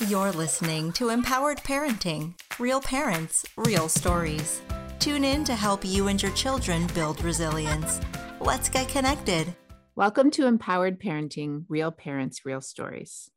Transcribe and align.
You're 0.00 0.32
listening 0.32 0.92
to 0.92 1.08
Empowered 1.08 1.56
Parenting 1.60 2.34
Real 2.58 2.82
Parents, 2.82 3.46
Real 3.56 3.88
Stories. 3.88 4.60
Tune 4.98 5.24
in 5.24 5.42
to 5.44 5.54
help 5.54 5.86
you 5.86 6.08
and 6.08 6.22
your 6.22 6.32
children 6.32 6.86
build 6.88 7.24
resilience. 7.24 7.98
Let's 8.38 8.68
get 8.68 8.90
connected. 8.90 9.56
Welcome 9.94 10.30
to 10.32 10.46
Empowered 10.46 11.00
Parenting 11.00 11.64
Real 11.70 11.90
Parents, 11.90 12.44
Real 12.44 12.60
Stories. 12.60 13.30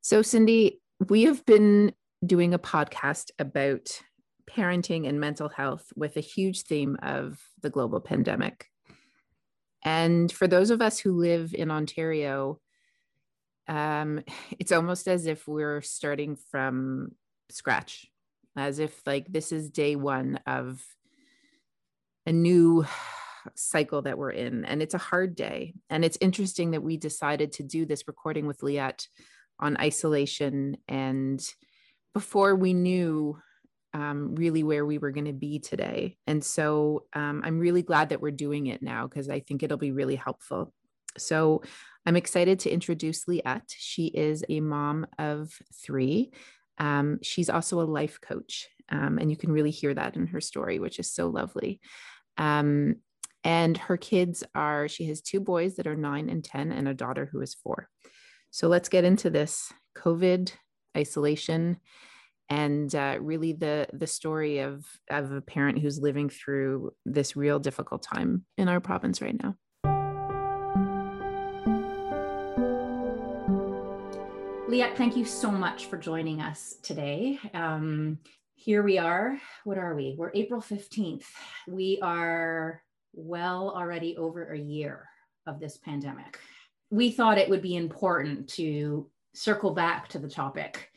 So, 0.00 0.22
Cindy, 0.22 0.80
we 1.08 1.22
have 1.22 1.46
been 1.46 1.92
doing 2.26 2.52
a 2.52 2.58
podcast 2.58 3.30
about 3.38 4.00
parenting 4.50 5.08
and 5.08 5.20
mental 5.20 5.48
health 5.48 5.92
with 5.94 6.16
a 6.16 6.20
huge 6.20 6.62
theme 6.62 6.96
of 7.00 7.38
the 7.62 7.70
global 7.70 8.00
pandemic. 8.00 8.66
And 9.84 10.32
for 10.32 10.48
those 10.48 10.70
of 10.70 10.82
us 10.82 10.98
who 10.98 11.12
live 11.12 11.54
in 11.54 11.70
Ontario, 11.70 12.58
um, 13.68 14.22
it's 14.58 14.72
almost 14.72 15.08
as 15.08 15.26
if 15.26 15.46
we're 15.46 15.82
starting 15.82 16.36
from 16.36 17.12
scratch, 17.50 18.06
as 18.56 18.78
if 18.78 19.00
like 19.06 19.26
this 19.28 19.52
is 19.52 19.70
day 19.70 19.96
one 19.96 20.40
of 20.46 20.82
a 22.26 22.32
new 22.32 22.84
cycle 23.54 24.02
that 24.02 24.16
we're 24.16 24.30
in. 24.30 24.64
And 24.64 24.80
it's 24.80 24.94
a 24.94 24.98
hard 24.98 25.36
day. 25.36 25.74
And 25.90 26.04
it's 26.04 26.18
interesting 26.20 26.70
that 26.70 26.82
we 26.82 26.96
decided 26.96 27.52
to 27.52 27.62
do 27.62 27.84
this 27.84 28.06
recording 28.06 28.46
with 28.46 28.60
Liette 28.62 29.06
on 29.60 29.76
isolation 29.76 30.76
and 30.88 31.46
before 32.14 32.54
we 32.54 32.72
knew 32.72 33.36
um, 33.92 34.34
really 34.34 34.62
where 34.62 34.84
we 34.84 34.98
were 34.98 35.12
going 35.12 35.26
to 35.26 35.32
be 35.32 35.60
today. 35.60 36.16
And 36.26 36.42
so 36.42 37.04
um, 37.12 37.42
I'm 37.44 37.58
really 37.58 37.82
glad 37.82 38.08
that 38.08 38.20
we're 38.20 38.32
doing 38.32 38.66
it 38.66 38.82
now 38.82 39.06
because 39.06 39.28
I 39.28 39.40
think 39.40 39.62
it'll 39.62 39.78
be 39.78 39.92
really 39.92 40.16
helpful. 40.16 40.72
So 41.18 41.62
I'm 42.06 42.16
excited 42.16 42.60
to 42.60 42.70
introduce 42.70 43.24
Liette. 43.26 43.74
She 43.76 44.06
is 44.06 44.44
a 44.48 44.60
mom 44.60 45.06
of 45.18 45.52
three. 45.72 46.32
Um, 46.78 47.18
she's 47.22 47.48
also 47.48 47.80
a 47.80 47.82
life 47.82 48.20
coach, 48.20 48.68
um, 48.90 49.18
and 49.18 49.30
you 49.30 49.36
can 49.36 49.52
really 49.52 49.70
hear 49.70 49.94
that 49.94 50.16
in 50.16 50.26
her 50.28 50.40
story, 50.40 50.78
which 50.78 50.98
is 50.98 51.12
so 51.12 51.28
lovely. 51.28 51.80
Um, 52.36 52.96
and 53.44 53.76
her 53.76 53.96
kids 53.96 54.42
are, 54.54 54.88
she 54.88 55.06
has 55.06 55.20
two 55.20 55.40
boys 55.40 55.76
that 55.76 55.86
are 55.86 55.96
nine 55.96 56.28
and 56.28 56.42
10, 56.42 56.72
and 56.72 56.88
a 56.88 56.94
daughter 56.94 57.28
who 57.30 57.40
is 57.40 57.54
four. 57.54 57.88
So 58.50 58.68
let's 58.68 58.88
get 58.88 59.04
into 59.04 59.30
this 59.30 59.72
COVID 59.96 60.52
isolation 60.96 61.78
and 62.50 62.94
uh, 62.94 63.16
really 63.20 63.52
the 63.52 63.86
the 63.92 64.06
story 64.06 64.58
of 64.58 64.84
of 65.10 65.32
a 65.32 65.40
parent 65.40 65.78
who's 65.78 65.98
living 65.98 66.28
through 66.28 66.92
this 67.06 67.36
real 67.36 67.58
difficult 67.58 68.02
time 68.02 68.44
in 68.58 68.68
our 68.68 68.80
province 68.80 69.22
right 69.22 69.40
now. 69.42 69.56
Liette, 74.74 74.96
thank 74.96 75.16
you 75.16 75.24
so 75.24 75.52
much 75.52 75.86
for 75.86 75.96
joining 75.96 76.40
us 76.40 76.78
today. 76.82 77.38
Um, 77.54 78.18
here 78.56 78.82
we 78.82 78.98
are. 78.98 79.40
What 79.62 79.78
are 79.78 79.94
we? 79.94 80.16
We're 80.18 80.32
April 80.34 80.60
15th. 80.60 81.26
We 81.68 82.00
are 82.02 82.82
well 83.12 83.72
already 83.72 84.16
over 84.16 84.52
a 84.52 84.58
year 84.58 85.08
of 85.46 85.60
this 85.60 85.76
pandemic. 85.76 86.40
We 86.90 87.12
thought 87.12 87.38
it 87.38 87.48
would 87.48 87.62
be 87.62 87.76
important 87.76 88.48
to 88.54 89.08
circle 89.32 89.70
back 89.70 90.08
to 90.08 90.18
the 90.18 90.28
topic 90.28 90.90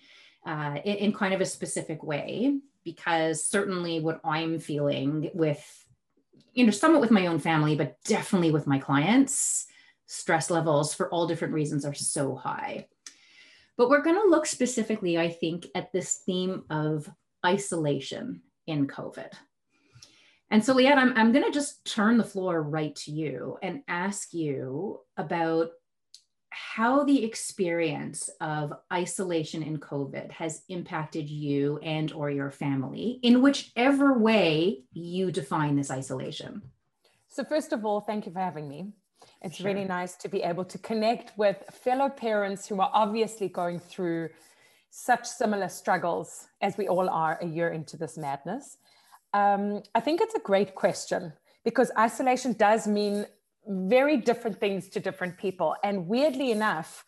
uh, 0.48 0.78
in, 0.84 0.96
in 0.96 1.14
kind 1.14 1.36
of 1.36 1.42
a 1.42 1.46
specific 1.46 2.02
way, 2.02 2.58
because 2.84 3.46
certainly 3.46 4.00
what 4.00 4.22
I'm 4.24 4.58
feeling 4.58 5.30
with, 5.36 5.64
you 6.56 6.66
know, 6.66 6.72
somewhat 6.72 7.02
with 7.02 7.12
my 7.12 7.28
own 7.28 7.38
family, 7.38 7.76
but 7.76 7.98
definitely 8.06 8.50
with 8.50 8.66
my 8.66 8.80
clients, 8.80 9.68
stress 10.08 10.50
levels 10.50 10.96
for 10.96 11.12
all 11.12 11.28
different 11.28 11.54
reasons 11.54 11.86
are 11.86 11.94
so 11.94 12.34
high. 12.34 12.88
But 13.78 13.90
we're 13.90 14.02
going 14.02 14.20
to 14.22 14.30
look 14.30 14.46
specifically, 14.46 15.18
I 15.18 15.30
think, 15.30 15.68
at 15.76 15.92
this 15.94 16.22
theme 16.26 16.64
of 16.70 17.10
isolation 17.46 18.42
in 18.66 18.88
COVID. 18.88 19.32
And 20.50 20.64
so, 20.64 20.74
Liette, 20.74 20.98
I'm, 20.98 21.14
I'm 21.18 21.32
going 21.32 21.46
to 21.46 21.52
just 21.52 21.86
turn 21.86 22.18
the 22.18 22.24
floor 22.24 22.62
right 22.62 22.96
to 22.98 23.12
you 23.12 23.58
and 23.62 23.84
ask 23.88 24.34
you 24.34 25.02
about 25.18 25.72
how 26.58 27.04
the 27.04 27.24
experience 27.24 28.32
of 28.42 28.74
isolation 28.92 29.62
in 29.62 29.78
covid 29.78 30.32
has 30.32 30.64
impacted 30.70 31.30
you 31.30 31.78
and 31.84 32.12
or 32.14 32.32
your 32.32 32.50
family 32.50 33.20
in 33.22 33.44
whichever 33.44 34.18
way 34.18 34.82
you 34.92 35.32
define 35.32 35.76
this 35.76 35.92
isolation 35.92 36.62
so 37.28 37.44
first 37.44 37.74
of 37.74 37.86
all 37.86 38.02
thank 38.02 38.26
you 38.26 38.32
for 38.32 38.40
having 38.40 38.68
me 38.68 38.88
it's 39.42 39.58
sure. 39.58 39.68
really 39.68 39.86
nice 39.86 40.16
to 40.16 40.30
be 40.30 40.42
able 40.44 40.66
to 40.66 40.78
connect 40.78 41.38
with 41.38 41.58
fellow 41.72 42.10
parents 42.10 42.68
who 42.68 42.80
are 42.82 42.92
obviously 42.94 43.48
going 43.48 43.80
through 43.80 44.30
such 44.90 45.26
similar 45.26 45.70
struggles 45.70 46.48
as 46.62 46.78
we 46.78 46.88
all 46.88 47.10
are 47.10 47.38
a 47.42 47.46
year 47.46 47.70
into 47.70 47.98
this 47.98 48.18
madness 48.18 48.78
um, 49.34 49.82
i 49.96 50.00
think 50.00 50.22
it's 50.22 50.36
a 50.36 50.40
great 50.40 50.76
question 50.76 51.34
because 51.64 51.92
isolation 51.98 52.54
does 52.54 52.88
mean 52.88 53.26
very 53.68 54.18
different 54.18 54.60
things 54.60 54.90
to 54.90 55.00
different 55.00 55.38
people. 55.38 55.76
And 55.84 56.08
weirdly 56.08 56.52
enough, 56.52 57.06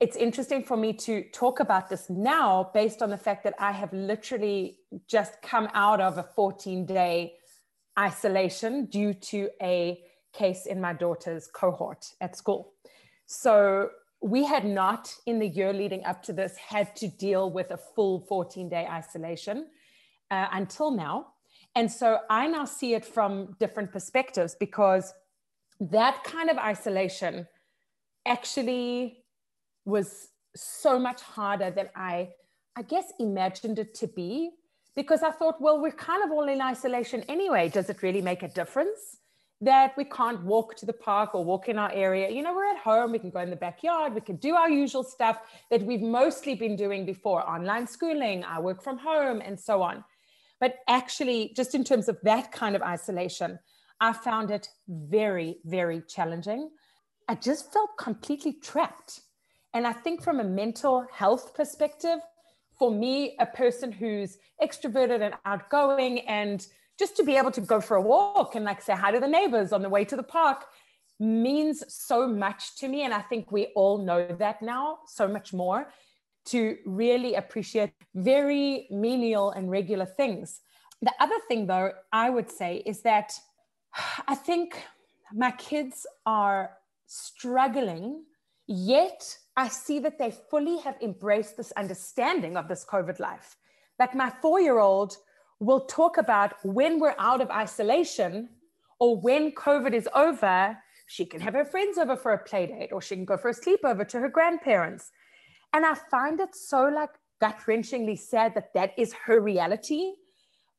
it's 0.00 0.16
interesting 0.16 0.64
for 0.64 0.76
me 0.76 0.92
to 0.94 1.24
talk 1.30 1.60
about 1.60 1.88
this 1.88 2.08
now 2.08 2.70
based 2.74 3.02
on 3.02 3.10
the 3.10 3.16
fact 3.16 3.44
that 3.44 3.54
I 3.58 3.72
have 3.72 3.92
literally 3.92 4.78
just 5.06 5.40
come 5.42 5.68
out 5.74 6.00
of 6.00 6.18
a 6.18 6.22
14 6.22 6.86
day 6.86 7.34
isolation 7.98 8.86
due 8.86 9.14
to 9.14 9.50
a 9.60 10.00
case 10.32 10.66
in 10.66 10.80
my 10.80 10.92
daughter's 10.92 11.46
cohort 11.46 12.14
at 12.20 12.36
school. 12.36 12.72
So 13.26 13.90
we 14.20 14.44
had 14.44 14.64
not, 14.64 15.14
in 15.26 15.38
the 15.38 15.48
year 15.48 15.72
leading 15.72 16.04
up 16.04 16.22
to 16.24 16.32
this, 16.32 16.56
had 16.56 16.94
to 16.96 17.08
deal 17.08 17.50
with 17.50 17.70
a 17.70 17.76
full 17.76 18.20
14 18.20 18.68
day 18.68 18.86
isolation 18.86 19.66
uh, 20.30 20.46
until 20.52 20.90
now. 20.90 21.28
And 21.74 21.90
so 21.90 22.18
I 22.30 22.46
now 22.46 22.64
see 22.64 22.94
it 22.94 23.04
from 23.04 23.56
different 23.58 23.92
perspectives 23.92 24.54
because 24.54 25.12
that 25.80 26.22
kind 26.22 26.50
of 26.50 26.58
isolation 26.58 27.48
actually 28.26 29.24
was 29.84 30.28
so 30.54 30.98
much 30.98 31.22
harder 31.22 31.70
than 31.70 31.88
I, 31.96 32.28
I 32.76 32.82
guess, 32.82 33.12
imagined 33.18 33.78
it 33.78 33.94
to 33.94 34.06
be. 34.06 34.50
Because 34.94 35.22
I 35.22 35.30
thought, 35.30 35.58
well, 35.58 35.80
we're 35.80 35.90
kind 35.90 36.22
of 36.22 36.30
all 36.30 36.48
in 36.48 36.60
isolation 36.60 37.24
anyway. 37.26 37.70
Does 37.70 37.88
it 37.88 38.02
really 38.02 38.20
make 38.20 38.42
a 38.42 38.48
difference 38.48 39.20
that 39.62 39.96
we 39.96 40.04
can't 40.04 40.42
walk 40.42 40.76
to 40.76 40.84
the 40.84 40.92
park 40.92 41.34
or 41.34 41.44
walk 41.44 41.68
in 41.68 41.78
our 41.78 41.90
area? 41.92 42.28
You 42.28 42.42
know, 42.42 42.52
we're 42.52 42.70
at 42.70 42.78
home, 42.78 43.12
we 43.12 43.18
can 43.18 43.30
go 43.30 43.40
in 43.40 43.48
the 43.48 43.56
backyard, 43.56 44.12
we 44.12 44.20
can 44.20 44.36
do 44.36 44.54
our 44.54 44.68
usual 44.68 45.04
stuff 45.04 45.38
that 45.70 45.82
we've 45.82 46.02
mostly 46.02 46.54
been 46.54 46.76
doing 46.76 47.06
before 47.06 47.48
online 47.48 47.86
schooling, 47.86 48.44
I 48.44 48.58
work 48.58 48.82
from 48.82 48.98
home, 48.98 49.40
and 49.40 49.58
so 49.58 49.80
on. 49.80 50.04
But 50.60 50.76
actually, 50.88 51.52
just 51.56 51.74
in 51.74 51.84
terms 51.84 52.08
of 52.08 52.18
that 52.24 52.52
kind 52.52 52.76
of 52.76 52.82
isolation, 52.82 53.58
I 54.00 54.12
found 54.12 54.50
it 54.50 54.68
very, 54.88 55.58
very 55.64 56.02
challenging. 56.08 56.70
I 57.28 57.36
just 57.36 57.72
felt 57.72 57.90
completely 57.98 58.54
trapped. 58.54 59.20
And 59.74 59.86
I 59.86 59.92
think 59.92 60.22
from 60.22 60.40
a 60.40 60.44
mental 60.44 61.06
health 61.12 61.54
perspective, 61.54 62.18
for 62.76 62.90
me, 62.90 63.36
a 63.38 63.46
person 63.46 63.92
who's 63.92 64.38
extroverted 64.60 65.20
and 65.20 65.34
outgoing, 65.44 66.20
and 66.20 66.66
just 67.02 67.16
to 67.16 67.24
be 67.24 67.36
able 67.36 67.50
to 67.50 67.60
go 67.60 67.80
for 67.80 67.96
a 67.96 68.06
walk 68.14 68.54
and 68.54 68.64
like 68.64 68.80
say 68.80 68.94
hi 68.94 69.10
to 69.10 69.18
the 69.18 69.32
neighbors 69.38 69.72
on 69.72 69.82
the 69.82 69.88
way 69.88 70.04
to 70.04 70.14
the 70.14 70.22
park 70.22 70.66
means 71.18 71.82
so 71.88 72.28
much 72.28 72.76
to 72.76 72.86
me. 72.86 73.02
And 73.02 73.12
I 73.12 73.22
think 73.30 73.50
we 73.50 73.64
all 73.74 73.98
know 74.08 74.20
that 74.44 74.62
now 74.62 74.98
so 75.08 75.26
much 75.26 75.52
more 75.52 75.80
to 76.52 76.76
really 76.86 77.34
appreciate 77.34 77.90
very 78.14 78.86
menial 79.04 79.50
and 79.50 79.68
regular 79.68 80.06
things. 80.06 80.60
The 81.08 81.14
other 81.18 81.40
thing, 81.48 81.66
though, 81.66 81.90
I 82.12 82.30
would 82.30 82.48
say 82.48 82.84
is 82.86 83.02
that 83.02 83.32
I 84.28 84.36
think 84.36 84.80
my 85.32 85.50
kids 85.70 86.06
are 86.24 86.70
struggling, 87.06 88.22
yet 88.68 89.20
I 89.56 89.66
see 89.66 89.98
that 90.04 90.20
they 90.20 90.32
fully 90.50 90.78
have 90.78 90.96
embraced 91.02 91.56
this 91.56 91.72
understanding 91.72 92.56
of 92.56 92.68
this 92.68 92.84
COVID 92.84 93.18
life. 93.18 93.56
Like 93.98 94.14
my 94.14 94.30
four 94.40 94.60
year 94.60 94.78
old 94.78 95.16
will 95.62 95.86
talk 95.86 96.18
about 96.18 96.54
when 96.64 96.98
we're 96.98 97.14
out 97.18 97.40
of 97.40 97.50
isolation 97.50 98.48
or 98.98 99.20
when 99.20 99.52
COVID 99.52 99.92
is 99.94 100.08
over, 100.14 100.76
she 101.06 101.24
can 101.24 101.40
have 101.40 101.54
her 101.54 101.64
friends 101.64 101.98
over 101.98 102.16
for 102.16 102.32
a 102.32 102.38
play 102.38 102.66
date 102.66 102.90
or 102.92 103.02
she 103.02 103.14
can 103.14 103.24
go 103.24 103.36
for 103.36 103.50
a 103.50 103.54
sleepover 103.54 104.06
to 104.08 104.20
her 104.20 104.28
grandparents. 104.28 105.10
And 105.72 105.86
I 105.86 105.94
find 106.10 106.40
it 106.40 106.54
so 106.54 106.84
like 106.84 107.10
gut 107.40 107.58
wrenchingly 107.66 108.18
sad 108.18 108.54
that 108.54 108.74
that 108.74 108.92
is 108.98 109.12
her 109.26 109.40
reality. 109.40 110.12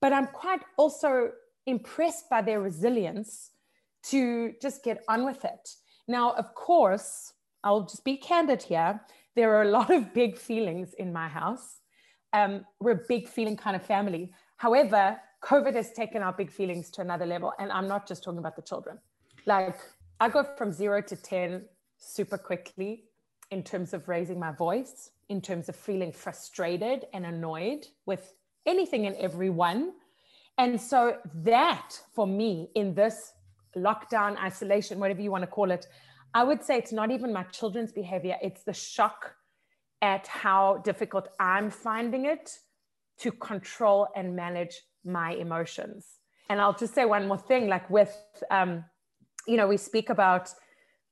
But 0.01 0.13
I'm 0.13 0.27
quite 0.27 0.61
also 0.77 1.31
impressed 1.65 2.29
by 2.29 2.41
their 2.41 2.61
resilience 2.61 3.51
to 4.03 4.53
just 4.61 4.83
get 4.83 5.03
on 5.07 5.25
with 5.25 5.45
it. 5.45 5.69
Now, 6.07 6.33
of 6.33 6.53
course, 6.55 7.33
I'll 7.63 7.85
just 7.85 8.03
be 8.03 8.17
candid 8.17 8.61
here. 8.63 8.99
There 9.35 9.55
are 9.55 9.63
a 9.63 9.71
lot 9.71 9.89
of 9.91 10.13
big 10.13 10.37
feelings 10.37 10.93
in 10.93 11.13
my 11.13 11.29
house. 11.29 11.79
Um, 12.33 12.65
we're 12.79 12.91
a 12.91 13.05
big 13.07 13.27
feeling 13.27 13.55
kind 13.55 13.75
of 13.75 13.85
family. 13.85 14.31
However, 14.63 15.19
COVID 15.41 15.75
has 15.75 15.91
taken 15.91 16.21
our 16.21 16.31
big 16.31 16.49
feelings 16.49 16.89
to 16.91 17.01
another 17.01 17.25
level. 17.25 17.51
And 17.59 17.69
I'm 17.69 17.85
not 17.85 18.07
just 18.07 18.23
talking 18.23 18.39
about 18.39 18.55
the 18.55 18.61
children. 18.61 18.97
Like, 19.45 19.77
I 20.21 20.29
go 20.29 20.45
from 20.57 20.71
zero 20.71 21.01
to 21.01 21.17
10 21.17 21.65
super 21.97 22.37
quickly 22.37 23.03
in 23.51 23.61
terms 23.61 23.93
of 23.93 24.07
raising 24.07 24.39
my 24.39 24.53
voice. 24.53 25.11
in 25.29 25.41
terms 25.41 25.67
of 25.69 25.75
feeling 25.75 26.11
frustrated 26.11 27.05
and 27.13 27.25
annoyed 27.25 27.87
with 28.05 28.33
anything 28.65 29.05
and 29.07 29.15
everyone. 29.15 29.93
And 30.57 30.79
so, 30.79 31.17
that 31.51 31.99
for 32.13 32.27
me 32.27 32.69
in 32.75 32.93
this 32.93 33.33
lockdown, 33.75 34.37
isolation, 34.37 34.99
whatever 34.99 35.21
you 35.21 35.31
want 35.31 35.43
to 35.43 35.53
call 35.57 35.71
it, 35.71 35.87
I 36.33 36.43
would 36.43 36.61
say 36.63 36.77
it's 36.77 36.91
not 36.93 37.09
even 37.09 37.33
my 37.33 37.43
children's 37.57 37.91
behavior, 37.91 38.37
it's 38.41 38.63
the 38.63 38.73
shock 38.73 39.35
at 40.01 40.27
how 40.27 40.77
difficult 40.89 41.29
I'm 41.39 41.69
finding 41.69 42.25
it 42.25 42.59
to 43.19 43.31
control 43.31 44.07
and 44.15 44.35
manage 44.35 44.81
my 45.05 45.31
emotions. 45.33 46.07
And 46.49 46.59
I'll 46.59 46.75
just 46.75 46.93
say 46.93 47.05
one 47.05 47.27
more 47.27 47.37
thing 47.37 47.67
like, 47.67 47.89
with, 47.89 48.15
um, 48.51 48.83
you 49.47 49.57
know, 49.57 49.67
we 49.67 49.77
speak 49.77 50.09
about, 50.09 50.49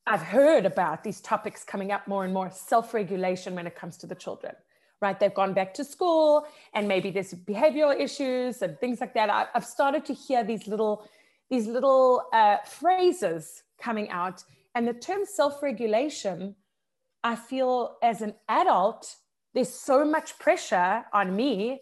I've 0.08 0.22
heard 0.22 0.66
about 0.66 1.04
these 1.04 1.22
topics 1.22 1.64
coming 1.64 1.92
up 1.92 2.08
more 2.08 2.26
and 2.26 2.34
more 2.34 2.52
self 2.52 2.94
regulation 2.94 3.56
when 3.56 3.68
it 3.68 3.76
comes 3.76 3.98
to 3.98 4.08
the 4.08 4.16
children 4.16 4.54
right? 5.02 5.20
They've 5.20 5.34
gone 5.34 5.54
back 5.54 5.74
to 5.76 5.84
school 5.84 6.46
and 6.74 6.88
maybe 6.88 7.10
there's 7.10 7.34
behavioral 7.34 8.00
issues 8.00 8.62
and 8.62 8.80
things 8.80 9.02
like 9.02 9.14
that. 9.16 9.50
I've 9.54 9.66
started 9.66 10.06
to 10.06 10.14
hear 10.14 10.44
these 10.44 10.68
little, 10.68 11.08
these 11.50 11.68
little 11.68 12.28
uh, 12.32 12.58
phrases 12.66 13.64
coming 13.82 14.10
out. 14.12 14.44
And 14.76 14.88
the 14.88 14.94
term 14.94 15.26
self-regulation, 15.26 16.56
I 17.24 17.36
feel 17.36 17.98
as 18.04 18.22
an 18.22 18.36
adult, 18.48 19.16
there's 19.54 19.70
so 19.70 20.06
much 20.06 20.38
pressure 20.40 21.04
on 21.12 21.36
me 21.36 21.82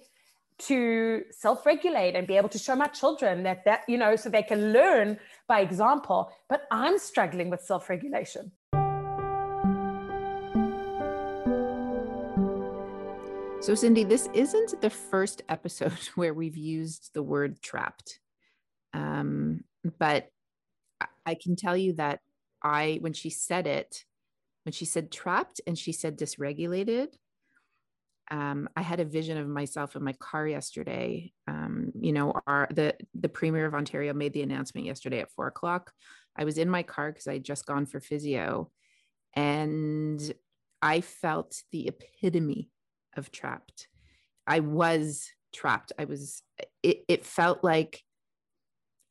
to 0.60 1.24
self-regulate 1.32 2.16
and 2.16 2.28
be 2.28 2.38
able 2.38 2.50
to 2.50 2.58
show 2.58 2.76
my 2.76 2.88
children 2.88 3.44
that 3.44 3.66
that 3.66 3.84
you 3.88 3.98
know 3.98 4.16
so 4.16 4.30
they 4.30 4.44
can 4.44 4.74
learn 4.74 5.18
by 5.48 5.62
example 5.62 6.32
but 6.48 6.64
i'm 6.72 6.98
struggling 6.98 7.50
with 7.50 7.62
self-regulation 7.62 8.52
So, 13.62 13.76
Cindy, 13.76 14.06
this 14.06 14.30
isn't 14.34 14.80
the 14.82 14.90
first 14.90 15.42
episode 15.50 15.92
where 16.16 16.34
we've 16.34 16.56
used 16.58 17.12
the 17.14 17.22
word 17.22 17.62
trapped. 17.62 18.20
Um, 18.94 19.66
but 20.00 20.30
I 21.26 21.36
can 21.36 21.56
tell 21.56 21.76
you 21.76 21.94
that 21.94 22.22
I, 22.64 22.98
when 23.02 23.14
she 23.14 23.30
said 23.30 23.68
it, 23.68 24.06
when 24.64 24.72
she 24.74 24.86
said 24.86 25.12
trapped 25.12 25.62
and 25.68 25.78
she 25.78 25.92
said 25.92 26.18
dysregulated, 26.18 27.10
um, 28.31 28.70
I 28.76 28.81
had 28.81 29.00
a 29.00 29.06
vision 29.06 29.38
of 29.38 29.48
myself 29.48 29.96
in 29.96 30.04
my 30.04 30.14
car 30.14 30.48
yesterday. 30.48 31.31
Um, 31.48 31.92
you 32.00 32.14
know, 32.14 32.34
our 32.46 32.68
the 32.72 32.96
the 33.20 33.30
premier 33.30 33.66
of 33.66 33.74
Ontario 33.74 34.14
made 34.14 34.34
the 34.34 34.44
announcement 34.44 34.86
yesterday 34.86 35.20
at 35.20 35.31
four 35.31 35.48
o'clock. 35.48 35.92
I 36.38 36.44
was 36.44 36.58
in 36.58 36.70
my 36.70 36.84
car 36.84 37.12
because 37.12 37.28
I 37.28 37.34
had 37.34 37.44
just 37.44 37.66
gone 37.66 37.86
for 37.86 38.00
physio, 38.00 38.72
and 39.36 40.34
I 40.81 41.02
felt 41.02 41.62
the 41.72 41.88
epitome 41.88 42.70
of 43.18 43.31
trapped. 43.31 43.88
I 44.48 44.62
was 44.62 45.30
trapped. 45.54 45.92
I 46.00 46.06
was, 46.06 46.42
it, 46.84 47.04
it 47.08 47.25
felt 47.25 47.64
like 47.64 48.04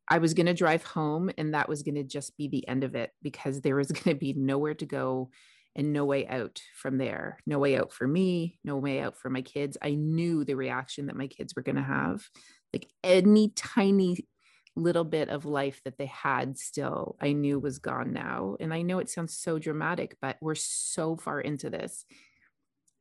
I 0.08 0.18
was 0.18 0.34
going 0.34 0.46
to 0.46 0.54
drive 0.54 0.82
home 0.82 1.30
and 1.36 1.54
that 1.54 1.68
was 1.68 1.82
going 1.82 1.96
to 1.96 2.02
just 2.02 2.36
be 2.36 2.48
the 2.48 2.66
end 2.66 2.82
of 2.82 2.94
it 2.94 3.10
because 3.22 3.60
there 3.60 3.76
was 3.76 3.92
going 3.92 4.16
to 4.16 4.18
be 4.18 4.32
nowhere 4.32 4.74
to 4.74 4.86
go 4.86 5.30
and 5.78 5.92
no 5.92 6.04
way 6.04 6.26
out 6.26 6.60
from 6.74 6.98
there. 6.98 7.38
No 7.46 7.60
way 7.60 7.78
out 7.78 7.92
for 7.92 8.06
me, 8.06 8.58
no 8.64 8.76
way 8.76 9.00
out 9.00 9.16
for 9.16 9.30
my 9.30 9.42
kids. 9.42 9.78
I 9.80 9.94
knew 9.94 10.44
the 10.44 10.56
reaction 10.56 11.06
that 11.06 11.16
my 11.16 11.28
kids 11.28 11.54
were 11.54 11.62
going 11.62 11.76
to 11.76 11.82
have. 11.82 12.28
Like 12.72 12.88
any 13.04 13.50
tiny 13.50 14.26
little 14.74 15.04
bit 15.04 15.28
of 15.28 15.44
life 15.44 15.80
that 15.84 15.96
they 15.96 16.06
had 16.06 16.58
still, 16.58 17.16
I 17.20 17.32
knew 17.32 17.60
was 17.60 17.78
gone 17.78 18.12
now. 18.12 18.56
And 18.58 18.74
I 18.74 18.82
know 18.82 18.98
it 18.98 19.08
sounds 19.08 19.38
so 19.38 19.60
dramatic, 19.60 20.16
but 20.20 20.36
we're 20.40 20.56
so 20.56 21.16
far 21.16 21.40
into 21.40 21.70
this. 21.70 22.04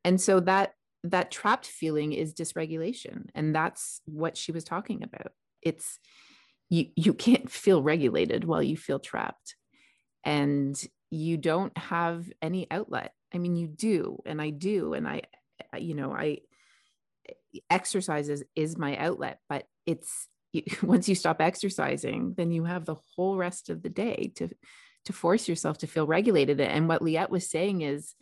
And 0.05 0.21
so 0.21 0.39
that 0.41 0.73
that 1.03 1.31
trapped 1.31 1.65
feeling 1.65 2.13
is 2.13 2.33
dysregulation 2.33 3.25
and 3.35 3.55
that's 3.55 4.01
what 4.05 4.35
she 4.35 4.51
was 4.51 4.63
talking 4.63 5.03
about 5.03 5.31
it's 5.61 5.99
you 6.69 6.87
you 6.95 7.13
can't 7.13 7.51
feel 7.51 7.83
regulated 7.83 8.43
while 8.43 8.63
you 8.63 8.75
feel 8.75 8.99
trapped 8.99 9.55
and 10.23 10.83
you 11.09 11.37
don't 11.37 11.77
have 11.77 12.25
any 12.41 12.67
outlet 12.71 13.13
i 13.33 13.37
mean 13.37 13.55
you 13.55 13.67
do 13.67 14.19
and 14.25 14.41
i 14.41 14.49
do 14.49 14.93
and 14.93 15.07
i 15.07 15.21
uh, 15.73 15.77
you 15.77 15.93
know 15.93 16.11
i 16.11 16.39
exercises 17.69 18.43
is 18.55 18.77
my 18.77 18.95
outlet 18.97 19.39
but 19.49 19.65
it's 19.85 20.27
once 20.83 21.07
you 21.07 21.15
stop 21.15 21.41
exercising 21.41 22.33
then 22.37 22.51
you 22.51 22.63
have 22.65 22.85
the 22.85 22.95
whole 23.15 23.37
rest 23.37 23.69
of 23.69 23.83
the 23.83 23.89
day 23.89 24.31
to 24.35 24.49
to 25.05 25.13
force 25.13 25.47
yourself 25.47 25.77
to 25.77 25.87
feel 25.87 26.05
regulated 26.05 26.59
and 26.59 26.87
what 26.87 27.01
liette 27.01 27.29
was 27.29 27.49
saying 27.49 27.81
is 27.81 28.13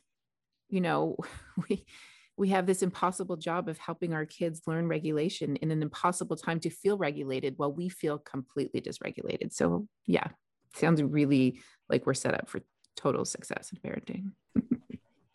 you 0.69 0.81
know 0.81 1.17
we 1.69 1.85
we 2.37 2.49
have 2.49 2.65
this 2.65 2.81
impossible 2.81 3.37
job 3.37 3.69
of 3.69 3.77
helping 3.77 4.13
our 4.13 4.25
kids 4.25 4.61
learn 4.67 4.87
regulation 4.87 5.55
in 5.57 5.71
an 5.71 5.81
impossible 5.81 6.35
time 6.35 6.59
to 6.59 6.69
feel 6.69 6.97
regulated 6.97 7.53
while 7.57 7.71
we 7.71 7.87
feel 7.87 8.17
completely 8.17 8.81
dysregulated. 8.81 9.53
So, 9.53 9.87
yeah, 10.05 10.27
sounds 10.75 11.01
really 11.01 11.61
like 11.89 12.05
we're 12.05 12.13
set 12.13 12.33
up 12.33 12.49
for 12.49 12.59
total 12.95 13.25
success 13.25 13.71
in 13.71 13.79
parenting. 13.79 14.31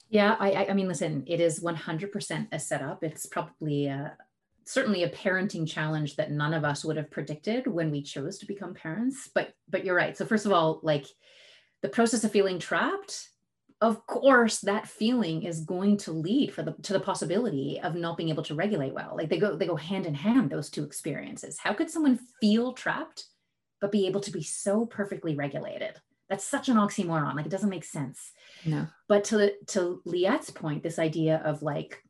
yeah, 0.08 0.36
I, 0.38 0.66
I 0.66 0.72
mean, 0.72 0.88
listen, 0.88 1.24
it 1.26 1.40
is 1.40 1.60
100% 1.60 2.48
a 2.52 2.58
setup. 2.58 3.02
It's 3.02 3.26
probably 3.26 3.86
a, 3.86 4.16
certainly 4.64 5.04
a 5.04 5.10
parenting 5.10 5.68
challenge 5.68 6.16
that 6.16 6.30
none 6.30 6.54
of 6.54 6.64
us 6.64 6.84
would 6.84 6.96
have 6.96 7.10
predicted 7.10 7.66
when 7.66 7.90
we 7.90 8.02
chose 8.02 8.38
to 8.38 8.46
become 8.46 8.74
parents. 8.74 9.28
But 9.34 9.52
but 9.68 9.84
you're 9.84 9.96
right. 9.96 10.16
So 10.16 10.24
first 10.24 10.46
of 10.46 10.52
all, 10.52 10.80
like 10.82 11.06
the 11.82 11.88
process 11.88 12.24
of 12.24 12.32
feeling 12.32 12.58
trapped 12.58 13.30
of 13.80 14.06
course 14.06 14.58
that 14.58 14.86
feeling 14.86 15.42
is 15.42 15.60
going 15.60 15.96
to 15.96 16.12
lead 16.12 16.52
for 16.52 16.62
the 16.62 16.72
to 16.82 16.92
the 16.92 17.00
possibility 17.00 17.80
of 17.82 17.94
not 17.94 18.16
being 18.16 18.28
able 18.28 18.42
to 18.42 18.54
regulate 18.54 18.92
well 18.92 19.14
like 19.16 19.28
they 19.28 19.38
go 19.38 19.56
they 19.56 19.66
go 19.66 19.76
hand 19.76 20.06
in 20.06 20.14
hand 20.14 20.50
those 20.50 20.70
two 20.70 20.84
experiences 20.84 21.58
how 21.58 21.72
could 21.72 21.90
someone 21.90 22.18
feel 22.40 22.72
trapped 22.72 23.24
but 23.80 23.92
be 23.92 24.06
able 24.06 24.20
to 24.20 24.30
be 24.30 24.42
so 24.42 24.84
perfectly 24.84 25.34
regulated 25.34 25.98
that's 26.30 26.44
such 26.44 26.70
an 26.70 26.76
oxymoron 26.76 27.34
like 27.34 27.44
it 27.44 27.50
doesn't 27.50 27.68
make 27.68 27.84
sense 27.84 28.32
no 28.64 28.86
but 29.08 29.24
to 29.24 29.52
to 29.66 30.00
liette's 30.06 30.50
point 30.50 30.82
this 30.82 30.98
idea 30.98 31.42
of 31.44 31.62
like 31.62 32.02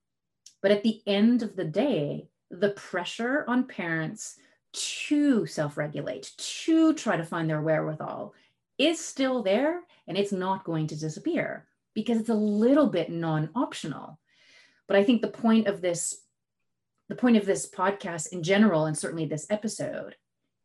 but 0.63 0.71
at 0.71 0.85
the 0.85 1.01
end 1.07 1.43
of 1.43 1.57
the 1.57 1.65
day 1.65 2.29
the 2.51 2.71
pressure 2.71 3.45
on 3.49 3.65
parents 3.65 4.37
to 4.73 5.47
self-regulate 5.47 6.31
to 6.37 6.95
try 6.95 7.17
to 7.17 7.25
find 7.25 7.51
their 7.51 7.63
wherewithal 7.63 8.33
is 8.79 8.99
still 8.99 9.43
there 9.43 9.83
and 10.09 10.17
it's 10.17 10.33
not 10.33 10.65
going 10.65 10.87
to 10.87 10.97
disappear 10.99 11.67
because 11.95 12.19
it's 12.19 12.31
a 12.31 12.35
little 12.35 12.87
bit 12.87 13.11
non-optional. 13.11 14.19
But 14.87 14.97
I 14.97 15.05
think 15.05 15.23
the 15.23 15.29
point 15.29 15.67
of 15.67 15.81
this 15.81 16.23
the 17.09 17.17
point 17.17 17.37
of 17.37 17.45
this 17.45 17.69
podcast 17.69 18.29
in 18.29 18.43
general 18.43 18.87
and 18.87 18.97
certainly 18.97 19.27
this 19.27 19.47
episode 19.51 20.15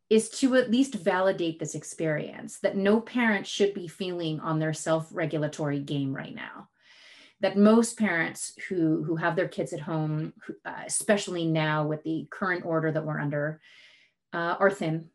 is 0.09 0.29
to 0.29 0.55
at 0.55 0.69
least 0.69 0.93
validate 0.95 1.59
this 1.59 1.75
experience 1.75 2.59
that 2.59 2.77
no 2.77 2.99
parent 2.99 3.47
should 3.47 3.73
be 3.73 3.87
feeling 3.87 4.39
on 4.39 4.59
their 4.59 4.73
self-regulatory 4.73 5.79
game 5.79 6.15
right 6.15 6.35
now 6.35 6.67
that 7.41 7.57
most 7.57 7.97
parents 7.97 8.53
who 8.69 9.03
who 9.03 9.15
have 9.15 9.35
their 9.35 9.47
kids 9.47 9.73
at 9.73 9.79
home 9.79 10.33
uh, 10.65 10.83
especially 10.85 11.45
now 11.45 11.85
with 11.85 12.03
the 12.03 12.27
current 12.29 12.65
order 12.65 12.91
that 12.91 13.05
we're 13.05 13.19
under 13.19 13.59
uh, 14.33 14.55
are 14.59 14.71
thin 14.71 15.09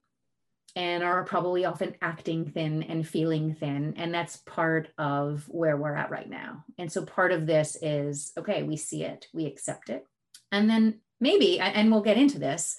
and 0.76 1.02
are 1.02 1.24
probably 1.24 1.64
often 1.64 1.96
acting 2.00 2.46
thin 2.46 2.82
and 2.84 3.06
feeling 3.06 3.54
thin. 3.54 3.94
And 3.96 4.14
that's 4.14 4.36
part 4.38 4.88
of 4.98 5.44
where 5.48 5.76
we're 5.76 5.96
at 5.96 6.10
right 6.10 6.28
now. 6.28 6.64
And 6.78 6.90
so 6.90 7.04
part 7.04 7.32
of 7.32 7.46
this 7.46 7.76
is 7.82 8.32
okay, 8.38 8.62
we 8.62 8.76
see 8.76 9.04
it, 9.04 9.26
we 9.32 9.46
accept 9.46 9.90
it. 9.90 10.06
And 10.52 10.68
then 10.68 11.00
maybe, 11.20 11.60
and 11.60 11.90
we'll 11.90 12.02
get 12.02 12.16
into 12.16 12.38
this, 12.38 12.76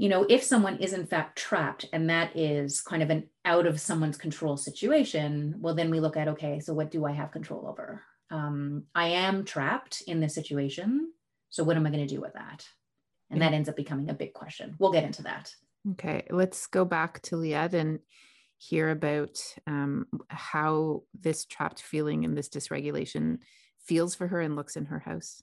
you 0.00 0.08
know, 0.08 0.24
if 0.30 0.42
someone 0.42 0.78
is 0.78 0.94
in 0.94 1.04
fact 1.04 1.36
trapped 1.36 1.84
and 1.92 2.08
that 2.08 2.34
is 2.34 2.80
kind 2.80 3.02
of 3.02 3.10
an 3.10 3.28
out 3.44 3.66
of 3.66 3.78
someone's 3.78 4.16
control 4.16 4.56
situation, 4.56 5.56
well, 5.58 5.74
then 5.74 5.90
we 5.90 6.00
look 6.00 6.16
at 6.16 6.26
okay, 6.26 6.58
so 6.58 6.72
what 6.72 6.90
do 6.90 7.04
I 7.04 7.12
have 7.12 7.32
control 7.32 7.68
over? 7.68 8.02
Um, 8.30 8.84
I 8.94 9.08
am 9.08 9.44
trapped 9.44 10.02
in 10.06 10.18
this 10.18 10.34
situation. 10.34 11.12
So 11.50 11.64
what 11.64 11.76
am 11.76 11.86
I 11.86 11.90
going 11.90 12.06
to 12.06 12.14
do 12.14 12.22
with 12.22 12.32
that? 12.32 12.66
And 13.28 13.42
that 13.42 13.52
ends 13.52 13.68
up 13.68 13.76
becoming 13.76 14.08
a 14.08 14.14
big 14.14 14.32
question. 14.32 14.74
We'll 14.78 14.90
get 14.90 15.04
into 15.04 15.22
that. 15.24 15.54
Okay, 15.90 16.26
let's 16.30 16.66
go 16.66 16.86
back 16.86 17.20
to 17.24 17.36
Liette 17.36 17.74
and 17.74 17.98
hear 18.56 18.88
about 18.88 19.38
um, 19.66 20.06
how 20.28 21.02
this 21.12 21.44
trapped 21.44 21.82
feeling 21.82 22.24
and 22.24 22.38
this 22.38 22.48
dysregulation 22.48 23.40
feels 23.84 24.14
for 24.14 24.28
her 24.28 24.40
and 24.40 24.56
looks 24.56 24.76
in 24.76 24.86
her 24.86 25.00
house. 25.00 25.42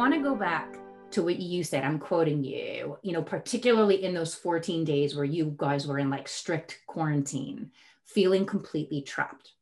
Want 0.00 0.14
to 0.14 0.20
go 0.20 0.34
back 0.34 0.76
to 1.12 1.22
what 1.22 1.38
you 1.38 1.62
said. 1.62 1.84
I'm 1.84 1.98
quoting 1.98 2.42
you, 2.42 2.98
you 3.02 3.12
know, 3.12 3.22
particularly 3.22 4.04
in 4.04 4.14
those 4.14 4.34
14 4.34 4.84
days 4.84 5.14
where 5.14 5.24
you 5.24 5.54
guys 5.56 5.86
were 5.86 5.98
in 5.98 6.08
like 6.10 6.26
strict 6.26 6.80
quarantine, 6.86 7.70
feeling 8.04 8.46
completely 8.46 9.02
trapped. 9.02 9.52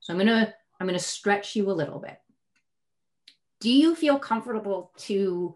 So 0.00 0.12
I'm 0.12 0.18
going 0.18 0.28
to 0.28 0.54
I'm 0.80 0.86
going 0.88 0.98
to 0.98 1.04
stretch 1.04 1.54
you 1.54 1.70
a 1.70 1.72
little 1.72 2.00
bit 2.00 2.18
do 3.62 3.70
you 3.70 3.94
feel 3.94 4.18
comfortable 4.18 4.90
to 4.96 5.54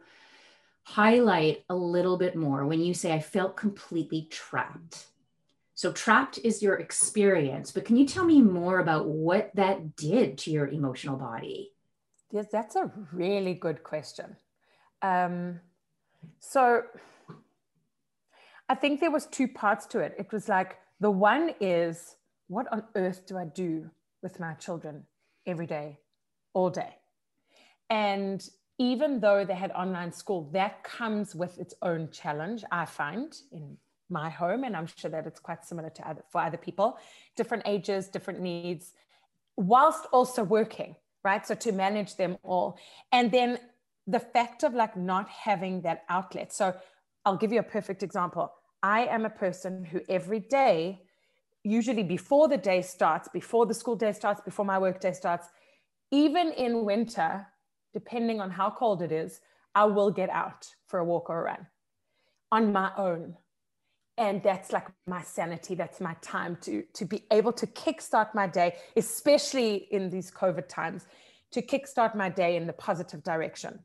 highlight 0.84 1.64
a 1.68 1.74
little 1.74 2.16
bit 2.16 2.36
more 2.36 2.64
when 2.64 2.80
you 2.80 2.94
say 2.94 3.12
I 3.12 3.18
felt 3.18 3.56
completely 3.56 4.28
trapped? 4.30 5.06
So 5.74 5.90
trapped 5.90 6.38
is 6.44 6.62
your 6.62 6.76
experience, 6.76 7.72
but 7.72 7.84
can 7.84 7.96
you 7.96 8.06
tell 8.06 8.24
me 8.24 8.40
more 8.40 8.78
about 8.78 9.08
what 9.08 9.50
that 9.56 9.96
did 9.96 10.38
to 10.38 10.52
your 10.52 10.68
emotional 10.68 11.16
body? 11.16 11.72
Yes, 12.30 12.46
that's 12.50 12.76
a 12.76 12.90
really 13.12 13.54
good 13.54 13.82
question. 13.82 14.36
Um, 15.02 15.60
so 16.40 16.82
I 18.68 18.74
think 18.74 19.00
there 19.00 19.10
was 19.10 19.26
two 19.26 19.48
parts 19.48 19.86
to 19.86 20.00
it. 20.00 20.14
It 20.18 20.32
was 20.32 20.48
like 20.48 20.78
the 21.00 21.10
one 21.10 21.54
is 21.60 22.16
what 22.48 22.70
on 22.72 22.84
earth 22.94 23.26
do 23.26 23.36
I 23.38 23.44
do 23.44 23.90
with 24.22 24.40
my 24.40 24.54
children 24.54 25.04
every 25.46 25.66
day, 25.66 25.98
all 26.52 26.70
day? 26.70 26.96
And 27.90 28.48
even 28.78 29.20
though 29.20 29.44
they 29.44 29.54
had 29.54 29.70
online 29.72 30.12
school, 30.12 30.50
that 30.52 30.82
comes 30.82 31.34
with 31.34 31.58
its 31.58 31.74
own 31.82 32.10
challenge, 32.10 32.64
I 32.70 32.84
find, 32.84 33.34
in 33.52 33.76
my 34.10 34.28
home, 34.28 34.64
and 34.64 34.76
I'm 34.76 34.86
sure 34.86 35.10
that 35.10 35.26
it's 35.26 35.40
quite 35.40 35.64
similar 35.64 35.90
to 35.90 36.08
other 36.08 36.22
for 36.30 36.40
other 36.40 36.56
people, 36.56 36.98
different 37.36 37.62
ages, 37.66 38.08
different 38.08 38.40
needs, 38.40 38.92
whilst 39.56 40.06
also 40.12 40.42
working, 40.42 40.96
right? 41.26 41.44
So 41.46 41.54
to 41.66 41.72
manage 41.72 42.12
them 42.22 42.38
all. 42.44 42.78
And 43.10 43.30
then 43.36 43.58
the 44.06 44.20
fact 44.20 44.62
of 44.62 44.72
like 44.82 44.96
not 44.96 45.28
having 45.28 45.82
that 45.82 46.04
outlet. 46.08 46.52
So 46.52 46.74
I'll 47.24 47.36
give 47.36 47.52
you 47.52 47.58
a 47.58 47.70
perfect 47.76 48.02
example. 48.08 48.52
I 48.82 49.00
am 49.16 49.24
a 49.24 49.34
person 49.44 49.84
who 49.90 50.00
every 50.08 50.40
day, 50.62 51.02
usually 51.64 52.04
before 52.04 52.46
the 52.46 52.62
day 52.70 52.80
starts, 52.80 53.28
before 53.40 53.66
the 53.66 53.74
school 53.74 53.96
day 53.96 54.12
starts, 54.12 54.40
before 54.40 54.64
my 54.64 54.78
work 54.78 55.00
day 55.00 55.12
starts, 55.12 55.48
even 56.12 56.52
in 56.52 56.84
winter, 56.84 57.48
depending 57.92 58.40
on 58.40 58.50
how 58.58 58.70
cold 58.70 59.02
it 59.02 59.10
is, 59.10 59.40
I 59.74 59.84
will 59.96 60.12
get 60.12 60.30
out 60.30 60.62
for 60.86 61.00
a 61.00 61.04
walk 61.04 61.28
or 61.28 61.40
a 61.40 61.44
run 61.50 61.66
on 62.52 62.72
my 62.72 62.92
own 62.96 63.36
and 64.18 64.42
that's 64.42 64.72
like 64.72 64.86
my 65.06 65.22
sanity. 65.22 65.74
That's 65.74 66.00
my 66.00 66.16
time 66.22 66.56
to 66.62 66.82
to 66.94 67.04
be 67.04 67.24
able 67.30 67.52
to 67.52 67.66
kickstart 67.66 68.34
my 68.34 68.46
day 68.46 68.76
especially 68.96 69.88
in 69.90 70.10
these 70.10 70.30
covid 70.30 70.68
times 70.68 71.06
to 71.52 71.62
kickstart 71.62 72.14
my 72.14 72.28
day 72.28 72.56
in 72.56 72.66
the 72.66 72.72
positive 72.72 73.22
direction. 73.22 73.78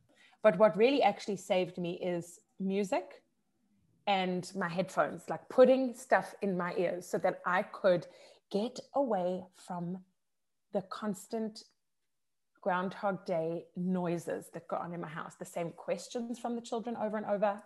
But 0.43 0.57
what 0.57 0.75
really 0.75 1.03
actually 1.03 1.37
saved 1.37 1.77
me 1.77 1.99
is 2.01 2.39
music 2.59 3.23
and 4.07 4.51
my 4.55 4.67
headphones 4.67 5.23
like 5.29 5.47
putting 5.49 5.93
stuff 5.93 6.33
in 6.41 6.57
my 6.57 6.73
ears 6.75 7.07
so 7.07 7.19
that 7.19 7.39
i 7.45 7.61
could 7.61 8.07
get 8.51 8.79
away 8.95 9.43
from 9.55 9.99
the 10.73 10.81
constant 10.83 11.63
groundhog 12.61 13.25
day 13.25 13.65
noises 13.75 14.49
that 14.53 14.67
go 14.67 14.77
on 14.77 14.93
in 14.93 15.01
my 15.01 15.07
house. 15.07 15.35
The 15.35 15.45
same 15.45 15.71
questions 15.71 16.39
from 16.39 16.55
the 16.55 16.61
children 16.61 16.95
over 16.95 17.17
and 17.17 17.25
over 17.25 17.61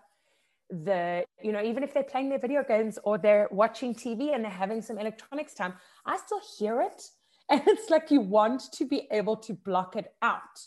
the 0.70 1.24
you 1.44 1.52
know 1.52 1.62
even 1.62 1.84
if 1.84 1.94
they're 1.94 2.04
playing 2.04 2.30
their 2.30 2.40
video 2.40 2.64
games 2.64 2.98
or 3.04 3.18
they're 3.18 3.48
watching 3.52 3.94
tv 3.94 4.34
and 4.34 4.44
they're 4.44 4.52
having 4.52 4.82
some 4.82 4.98
electronics 4.98 5.54
time 5.54 5.74
i 6.06 6.18
still 6.18 6.42
hear 6.58 6.82
it. 6.82 7.02
And 7.48 7.62
it's 7.68 7.92
like 7.92 8.10
you 8.10 8.22
want 8.22 8.72
to 8.74 8.86
be 8.86 9.08
able 9.12 9.38
to 9.38 9.54
block 9.54 9.96
it 9.96 10.16
out. 10.24 10.58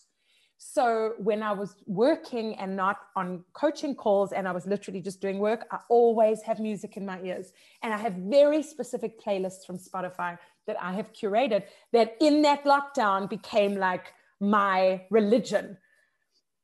So 0.58 1.14
when 1.18 1.42
i 1.42 1.50
was 1.50 1.74
working 1.86 2.54
and 2.54 2.76
not 2.76 2.98
on 3.16 3.42
coaching 3.52 3.96
calls 3.96 4.30
and 4.30 4.46
i 4.46 4.52
was 4.52 4.64
literally 4.64 5.00
just 5.00 5.20
doing 5.20 5.40
work 5.40 5.66
i 5.72 5.78
always 5.88 6.40
have 6.42 6.60
music 6.60 6.96
in 6.96 7.04
my 7.04 7.20
ears. 7.22 7.52
And 7.82 7.92
i 7.92 7.96
have 7.96 8.14
very 8.14 8.62
specific 8.62 9.20
playlists 9.20 9.66
from 9.66 9.76
spotify 9.76 10.38
that 10.68 10.80
i 10.80 10.92
have 10.92 11.12
curated 11.12 11.64
that 11.92 12.16
in 12.20 12.42
that 12.42 12.64
lockdown 12.64 13.28
became 13.28 13.74
like 13.74 14.12
my 14.40 15.02
religion. 15.10 15.78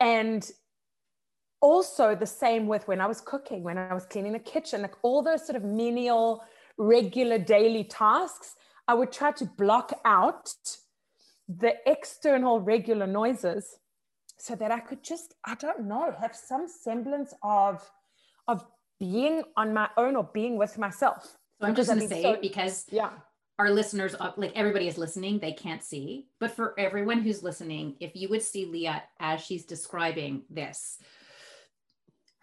And 0.01 0.49
also 1.65 2.15
the 2.15 2.33
same 2.45 2.67
with 2.73 2.87
when 2.91 3.01
I 3.01 3.07
was 3.07 3.21
cooking, 3.33 3.63
when 3.69 3.79
I 3.79 3.95
was 3.95 4.05
cleaning 4.05 4.35
the 4.35 4.39
kitchen, 4.55 4.83
like 4.83 4.97
all 5.03 5.23
those 5.23 5.47
sort 5.47 5.57
of 5.57 5.65
menial, 5.65 6.45
regular 6.77 7.39
daily 7.39 7.85
tasks, 7.85 8.55
I 8.87 8.93
would 8.99 9.13
try 9.21 9.31
to 9.41 9.47
block 9.47 9.89
out 10.05 10.53
the 11.49 11.73
external 11.87 12.61
regular 12.61 13.07
noises 13.07 13.79
so 14.39 14.55
that 14.61 14.71
I 14.71 14.81
could 14.81 15.03
just, 15.03 15.35
I 15.53 15.55
don't 15.55 15.85
know, 15.93 16.15
have 16.21 16.37
some 16.37 16.69
semblance 16.69 17.33
of 17.43 17.75
of 18.47 18.59
being 19.01 19.43
on 19.57 19.73
my 19.73 19.89
own 19.97 20.17
or 20.17 20.29
being 20.35 20.59
with 20.59 20.77
myself. 20.77 21.21
So 21.61 21.67
I'm 21.67 21.75
just 21.75 21.89
going 21.89 22.01
to 22.01 22.09
say 22.09 22.23
so, 22.23 22.37
because 22.49 22.85
yeah. 22.91 23.11
Our 23.57 23.71
listeners, 23.71 24.17
uh, 24.19 24.33
like 24.37 24.53
everybody 24.57 24.89
is 24.89 24.99
listening, 24.99 25.39
they 25.39 25.53
can't 25.53 25.83
see. 25.83 26.27
But 26.41 26.51
for 26.51 26.75
everyone 26.87 27.21
who's 27.23 27.43
listening, 27.43 27.95
if 28.01 28.11
you 28.21 28.29
would 28.31 28.43
see 28.43 28.65
Leah 28.67 29.05
as 29.21 29.41
she's 29.47 29.65
describing 29.65 30.43
this, 30.51 30.99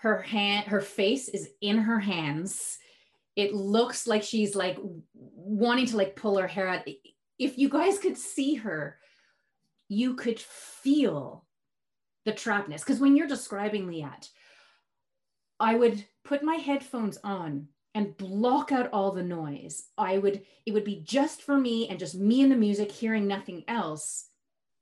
her 0.02 0.22
hand 0.22 0.68
her 0.68 0.82
face 0.82 1.30
is 1.30 1.50
in 1.62 1.78
her 1.78 2.00
hands. 2.00 2.78
It 3.36 3.54
looks 3.54 4.08
like 4.08 4.24
she's 4.24 4.56
like 4.56 4.78
wanting 5.14 5.86
to 5.88 5.98
like 5.98 6.16
pull 6.16 6.38
her 6.38 6.48
hair 6.48 6.68
out. 6.68 6.88
If 7.40 7.58
you 7.58 7.70
guys 7.70 7.98
could 7.98 8.18
see 8.18 8.56
her 8.56 8.98
you 9.88 10.14
could 10.14 10.40
feel 10.40 11.46
the 12.24 12.32
trapness 12.32 12.82
because 12.82 13.02
when 13.02 13.18
you're 13.18 13.28
describing 13.28 13.88
liat 13.88 14.30
i 15.60 15.76
would 15.76 16.06
put 16.24 16.44
my 16.44 16.56
headphones 16.56 17.18
on 17.26 17.68
and 17.94 18.16
block 18.18 18.72
out 18.72 18.90
all 18.94 19.12
the 19.12 19.24
noise. 19.24 19.84
I 19.98 20.18
would 20.18 20.44
it 20.66 20.74
would 20.74 20.84
be 20.84 21.02
just 21.04 21.42
for 21.42 21.58
me 21.58 21.88
and 21.90 22.00
just 22.00 22.16
me 22.16 22.42
and 22.42 22.52
the 22.52 22.56
music 22.56 22.92
hearing 22.92 23.28
nothing 23.28 23.64
else. 23.68 24.28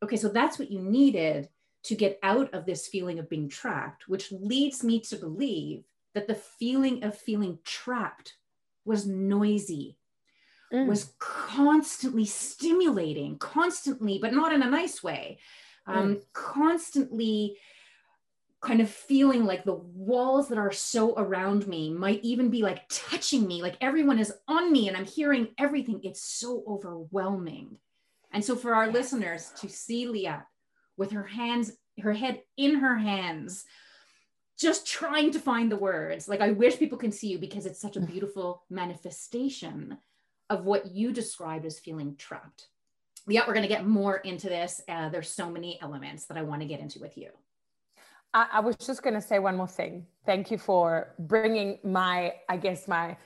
Okay 0.03 0.17
so 0.17 0.29
that's 0.29 0.59
what 0.59 0.71
you 0.71 0.79
needed 0.79 1.49
to 1.83 1.95
get 1.95 2.19
out 2.23 2.53
of 2.53 2.65
this 2.65 2.87
feeling 2.87 3.19
of 3.19 3.29
being 3.29 3.49
trapped, 3.49 4.07
which 4.07 4.31
leads 4.31 4.83
me 4.83 4.99
to 4.99 5.15
believe 5.15 5.83
that 6.13 6.27
the 6.27 6.35
feeling 6.35 7.03
of 7.03 7.17
feeling 7.17 7.59
trapped 7.63 8.33
was 8.85 9.05
noisy, 9.05 9.97
mm. 10.73 10.87
was 10.87 11.13
constantly 11.19 12.25
stimulating, 12.25 13.37
constantly, 13.37 14.19
but 14.19 14.33
not 14.33 14.51
in 14.51 14.61
a 14.61 14.69
nice 14.69 15.03
way, 15.03 15.39
um, 15.85 16.15
mm. 16.15 16.21
constantly 16.33 17.57
kind 18.61 18.81
of 18.81 18.89
feeling 18.89 19.45
like 19.45 19.63
the 19.63 19.73
walls 19.73 20.49
that 20.49 20.57
are 20.57 20.71
so 20.71 21.13
around 21.15 21.65
me 21.67 21.93
might 21.93 22.21
even 22.23 22.49
be 22.49 22.61
like 22.61 22.83
touching 22.89 23.47
me, 23.47 23.61
like 23.61 23.77
everyone 23.79 24.19
is 24.19 24.33
on 24.47 24.71
me 24.71 24.87
and 24.87 24.97
I'm 24.97 25.05
hearing 25.05 25.49
everything. 25.57 26.01
It's 26.03 26.21
so 26.21 26.63
overwhelming. 26.67 27.77
And 28.31 28.43
so, 28.43 28.55
for 28.55 28.75
our 28.75 28.91
listeners 28.91 29.51
to 29.61 29.69
see 29.69 30.05
Liat 30.05 30.43
with 30.99 31.11
her 31.11 31.23
hands, 31.23 31.71
her 32.01 32.13
head 32.13 32.41
in 32.57 32.75
her 32.75 32.97
hands, 32.97 33.65
just 34.59 34.85
trying 34.85 35.31
to 35.31 35.39
find 35.39 35.71
the 35.71 35.77
words. 35.77 36.27
Like, 36.27 36.41
I 36.41 36.51
wish 36.51 36.77
people 36.77 36.97
can 36.97 37.11
see 37.11 37.29
you 37.29 37.39
because 37.39 37.65
it's 37.65 37.81
such 37.81 37.95
a 37.95 38.01
beautiful 38.01 38.63
manifestation 38.69 39.97
of 40.49 40.65
what 40.65 40.91
you 40.91 41.13
described 41.13 41.65
as 41.65 41.79
feeling 41.79 42.15
trapped. 42.17 42.67
Yeah, 43.27 43.41
we're 43.47 43.53
going 43.53 43.67
to 43.67 43.75
get 43.75 43.87
more 43.87 44.17
into 44.17 44.49
this. 44.49 44.81
Uh, 44.87 45.09
there's 45.09 45.29
so 45.29 45.49
many 45.49 45.79
elements 45.81 46.25
that 46.25 46.37
I 46.37 46.41
want 46.41 46.61
to 46.61 46.67
get 46.67 46.79
into 46.81 46.99
with 46.99 47.17
you. 47.17 47.29
I, 48.33 48.47
I 48.53 48.59
was 48.59 48.75
just 48.75 49.01
going 49.01 49.13
to 49.13 49.21
say 49.21 49.39
one 49.39 49.55
more 49.55 49.67
thing. 49.67 50.05
Thank 50.25 50.51
you 50.51 50.57
for 50.57 51.15
bringing 51.19 51.79
my, 51.83 52.33
I 52.49 52.57
guess, 52.57 52.87
my 52.87 53.17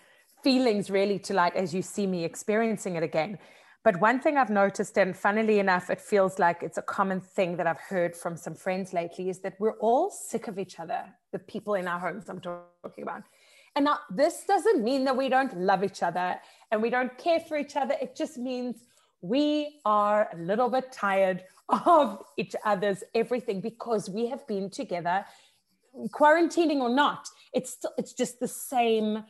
feelings 0.43 0.91
really 0.91 1.19
to 1.19 1.33
light 1.33 1.55
as 1.55 1.73
you 1.73 1.81
see 1.81 2.05
me 2.05 2.23
experiencing 2.25 2.95
it 2.95 3.03
again. 3.03 3.39
But 3.83 3.99
one 3.99 4.21
thing 4.21 4.37
I've 4.37 4.49
noticed, 4.49 4.97
and 4.97 5.15
funnily 5.15 5.59
enough, 5.59 5.89
it 5.89 5.99
feels 5.99 6.39
like 6.39 6.63
it's 6.63 6.77
a 6.77 6.81
common 6.81 7.19
thing 7.19 7.57
that 7.57 7.67
I've 7.67 7.79
heard 7.79 8.15
from 8.15 8.37
some 8.37 8.55
friends 8.55 8.93
lately, 8.93 9.29
is 9.29 9.39
that 9.39 9.55
we're 9.59 9.77
all 9.79 10.09
sick 10.09 10.47
of 10.47 10.57
each 10.57 10.79
other, 10.79 11.03
the 11.33 11.39
people 11.39 11.73
in 11.73 11.85
our 11.87 11.99
homes 11.99 12.29
I'm 12.29 12.39
talking 12.39 13.03
about. 13.03 13.23
And 13.75 13.85
now 13.85 13.99
this 14.09 14.45
doesn't 14.47 14.83
mean 14.83 15.03
that 15.03 15.17
we 15.17 15.27
don't 15.27 15.57
love 15.57 15.83
each 15.83 16.01
other 16.01 16.35
and 16.71 16.81
we 16.81 16.89
don't 16.89 17.17
care 17.17 17.41
for 17.41 17.57
each 17.57 17.75
other. 17.75 17.95
It 18.01 18.15
just 18.15 18.37
means 18.37 18.83
we 19.21 19.81
are 19.83 20.29
a 20.31 20.37
little 20.37 20.69
bit 20.69 20.91
tired 20.91 21.43
of 21.69 22.23
each 22.37 22.55
other's 22.63 23.03
everything 23.13 23.59
because 23.59 24.09
we 24.09 24.27
have 24.27 24.47
been 24.47 24.69
together, 24.69 25.25
quarantining 26.11 26.77
or 26.77 26.89
not. 26.89 27.27
It's 27.53 27.71
still, 27.71 27.91
it's 27.97 28.13
just 28.13 28.39
the 28.39 28.47
same 28.47 29.23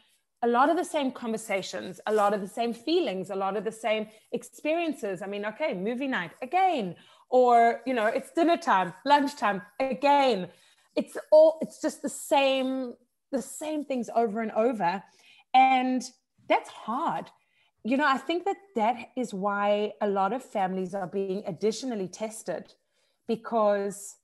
a 0.43 0.47
lot 0.47 0.69
of 0.69 0.75
the 0.75 0.83
same 0.83 1.11
conversations, 1.11 2.01
a 2.05 2.13
lot 2.13 2.33
of 2.33 2.41
the 2.41 2.47
same 2.47 2.73
feelings, 2.73 3.29
a 3.29 3.35
lot 3.35 3.55
of 3.55 3.63
the 3.63 3.71
same 3.71 4.07
experiences. 4.33 5.21
I 5.21 5.27
mean, 5.27 5.45
okay, 5.45 5.73
movie 5.73 6.07
night 6.07 6.31
again, 6.41 6.95
or 7.29 7.81
you 7.87 7.93
know, 7.93 8.07
it's 8.07 8.29
dinner 8.31 8.57
time, 8.57 8.93
lunchtime 9.05 9.61
again. 9.79 10.49
It's 10.95 11.17
all 11.31 11.57
it's 11.61 11.81
just 11.81 12.01
the 12.01 12.09
same 12.09 12.93
the 13.31 13.41
same 13.41 13.85
things 13.85 14.09
over 14.15 14.41
and 14.41 14.51
over 14.51 15.01
and 15.53 16.03
that's 16.49 16.69
hard. 16.69 17.31
You 17.85 17.97
know, 17.97 18.05
I 18.05 18.17
think 18.17 18.43
that 18.45 18.57
that 18.75 18.97
is 19.15 19.33
why 19.33 19.93
a 20.01 20.07
lot 20.07 20.33
of 20.33 20.43
families 20.43 20.93
are 20.93 21.07
being 21.07 21.43
additionally 21.47 22.07
tested 22.07 22.73
because 23.27 24.17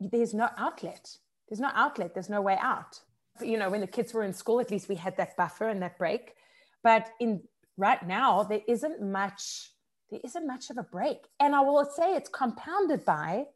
there's 0.00 0.34
no 0.34 0.48
outlet. 0.56 1.16
There's 1.48 1.60
no 1.60 1.70
outlet, 1.74 2.14
there's 2.14 2.30
no 2.30 2.40
way 2.40 2.56
out 2.60 3.00
you 3.40 3.58
know, 3.58 3.70
when 3.70 3.80
the 3.80 3.86
kids 3.86 4.14
were 4.14 4.22
in 4.22 4.32
school, 4.32 4.60
at 4.60 4.70
least 4.70 4.88
we 4.88 4.94
had 4.94 5.16
that 5.16 5.36
buffer 5.36 5.68
and 5.68 5.82
that 5.82 5.98
break. 5.98 6.34
But 6.82 7.08
in 7.20 7.42
right 7.76 8.06
now, 8.06 8.42
there 8.42 8.62
isn't 8.68 9.02
much, 9.02 9.70
there 10.10 10.20
isn't 10.22 10.46
much 10.46 10.70
of 10.70 10.78
a 10.78 10.82
break. 10.82 11.18
And 11.40 11.54
I 11.54 11.60
will 11.60 11.84
say 11.84 12.14
it's 12.14 12.28
compounded 12.28 13.04
by, 13.04 13.46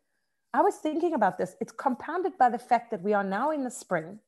I 0.52 0.62
was 0.62 0.76
thinking 0.76 1.14
about 1.14 1.38
this, 1.38 1.56
it's 1.60 1.72
compounded 1.72 2.36
by 2.38 2.50
the 2.50 2.58
fact 2.58 2.90
that 2.90 3.02
we 3.02 3.12
are 3.12 3.24
now 3.24 3.50
in 3.50 3.64
the 3.64 3.70
spring. 3.70 4.18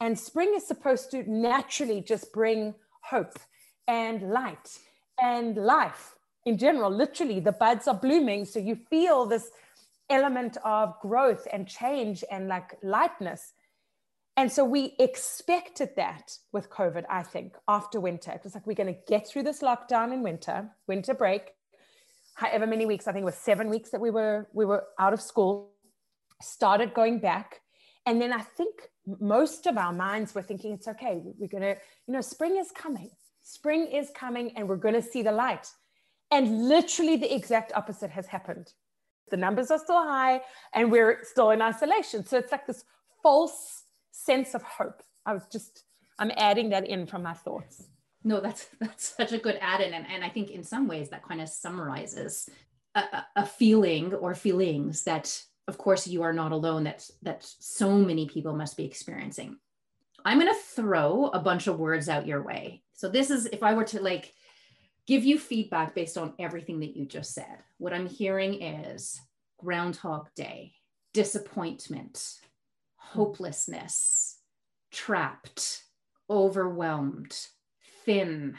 And 0.00 0.18
spring 0.18 0.52
is 0.56 0.66
supposed 0.66 1.10
to 1.12 1.30
naturally 1.30 2.00
just 2.00 2.32
bring 2.32 2.74
hope 3.02 3.38
and 3.86 4.30
light 4.30 4.78
and 5.22 5.56
life 5.56 6.16
in 6.44 6.58
general. 6.58 6.90
Literally, 6.90 7.40
the 7.40 7.52
buds 7.52 7.88
are 7.88 7.94
blooming. 7.94 8.44
So 8.44 8.58
you 8.58 8.76
feel 8.90 9.26
this 9.26 9.50
element 10.10 10.56
of 10.64 10.98
growth 11.00 11.46
and 11.52 11.66
change 11.66 12.24
and 12.30 12.48
like 12.48 12.76
lightness. 12.82 13.52
And 14.36 14.52
so 14.52 14.64
we 14.64 14.94
expected 14.98 15.90
that 15.96 16.36
with 16.52 16.68
COVID, 16.68 17.04
I 17.08 17.22
think, 17.22 17.54
after 17.68 18.00
winter. 18.00 18.32
It 18.32 18.42
was 18.44 18.54
like, 18.54 18.66
we're 18.66 18.74
going 18.74 18.94
to 18.94 19.00
get 19.08 19.26
through 19.26 19.44
this 19.44 19.62
lockdown 19.62 20.12
in 20.12 20.22
winter, 20.22 20.70
winter 20.86 21.14
break, 21.14 21.52
however 22.36 22.66
many 22.66 22.84
weeks, 22.84 23.08
I 23.08 23.12
think 23.12 23.22
it 23.22 23.26
was 23.26 23.34
seven 23.34 23.70
weeks 23.70 23.90
that 23.90 24.00
we 24.00 24.10
were, 24.10 24.46
we 24.52 24.66
were 24.66 24.84
out 24.98 25.14
of 25.14 25.22
school, 25.22 25.72
started 26.42 26.92
going 26.92 27.18
back. 27.18 27.62
And 28.04 28.20
then 28.20 28.32
I 28.32 28.40
think 28.40 28.74
most 29.06 29.66
of 29.66 29.78
our 29.78 29.92
minds 29.92 30.34
were 30.34 30.42
thinking, 30.42 30.72
it's 30.72 30.86
okay. 30.86 31.18
We're 31.38 31.48
going 31.48 31.62
to, 31.62 31.80
you 32.06 32.14
know, 32.14 32.20
spring 32.20 32.56
is 32.58 32.70
coming. 32.70 33.10
Spring 33.42 33.86
is 33.86 34.10
coming 34.14 34.52
and 34.56 34.68
we're 34.68 34.76
going 34.76 34.94
to 34.94 35.02
see 35.02 35.22
the 35.22 35.32
light. 35.32 35.66
And 36.30 36.68
literally 36.68 37.16
the 37.16 37.34
exact 37.34 37.72
opposite 37.74 38.10
has 38.10 38.26
happened. 38.26 38.72
The 39.30 39.36
numbers 39.38 39.70
are 39.70 39.78
still 39.78 40.02
high 40.02 40.42
and 40.74 40.92
we're 40.92 41.20
still 41.22 41.50
in 41.50 41.62
isolation. 41.62 42.26
So 42.26 42.36
it's 42.36 42.52
like 42.52 42.66
this 42.66 42.84
false 43.22 43.84
sense 44.24 44.54
of 44.54 44.62
hope. 44.62 45.02
I 45.24 45.32
was 45.32 45.44
just, 45.52 45.84
I'm 46.18 46.32
adding 46.36 46.70
that 46.70 46.86
in 46.86 47.06
from 47.06 47.22
my 47.22 47.34
thoughts. 47.34 47.84
No, 48.24 48.40
that's 48.40 48.66
that's 48.80 49.14
such 49.16 49.32
a 49.32 49.38
good 49.38 49.58
add-in, 49.60 49.94
and, 49.94 50.06
and 50.12 50.24
I 50.24 50.28
think 50.28 50.50
in 50.50 50.64
some 50.64 50.88
ways 50.88 51.10
that 51.10 51.26
kind 51.28 51.40
of 51.40 51.48
summarizes 51.48 52.48
a, 52.96 53.24
a 53.36 53.46
feeling 53.46 54.14
or 54.14 54.34
feelings 54.34 55.04
that, 55.04 55.40
of 55.68 55.78
course, 55.78 56.08
you 56.08 56.22
are 56.22 56.32
not 56.32 56.50
alone. 56.50 56.84
That 56.84 57.08
that 57.22 57.46
so 57.60 57.92
many 57.92 58.26
people 58.26 58.56
must 58.56 58.76
be 58.76 58.84
experiencing. 58.84 59.58
I'm 60.24 60.40
going 60.40 60.52
to 60.52 60.60
throw 60.60 61.26
a 61.26 61.38
bunch 61.38 61.68
of 61.68 61.78
words 61.78 62.08
out 62.08 62.26
your 62.26 62.42
way. 62.42 62.82
So 62.94 63.08
this 63.08 63.30
is 63.30 63.46
if 63.46 63.62
I 63.62 63.74
were 63.74 63.84
to 63.84 64.02
like 64.02 64.34
give 65.06 65.24
you 65.24 65.38
feedback 65.38 65.94
based 65.94 66.18
on 66.18 66.34
everything 66.40 66.80
that 66.80 66.96
you 66.96 67.06
just 67.06 67.32
said. 67.32 67.62
What 67.78 67.92
I'm 67.92 68.08
hearing 68.08 68.60
is 68.60 69.20
Groundhog 69.58 70.26
Day, 70.34 70.72
disappointment, 71.14 72.34
hopelessness, 73.12 74.38
trapped, 74.90 75.82
overwhelmed, 76.28 77.38
thin, 78.04 78.56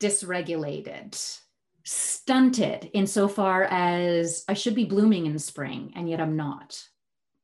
dysregulated, 0.00 1.38
stunted 1.84 2.90
insofar 2.92 3.64
as 3.64 4.44
I 4.48 4.54
should 4.54 4.74
be 4.74 4.84
blooming 4.84 5.26
in 5.26 5.38
spring 5.38 5.92
and 5.94 6.08
yet 6.08 6.20
I'm 6.20 6.36
not. 6.36 6.82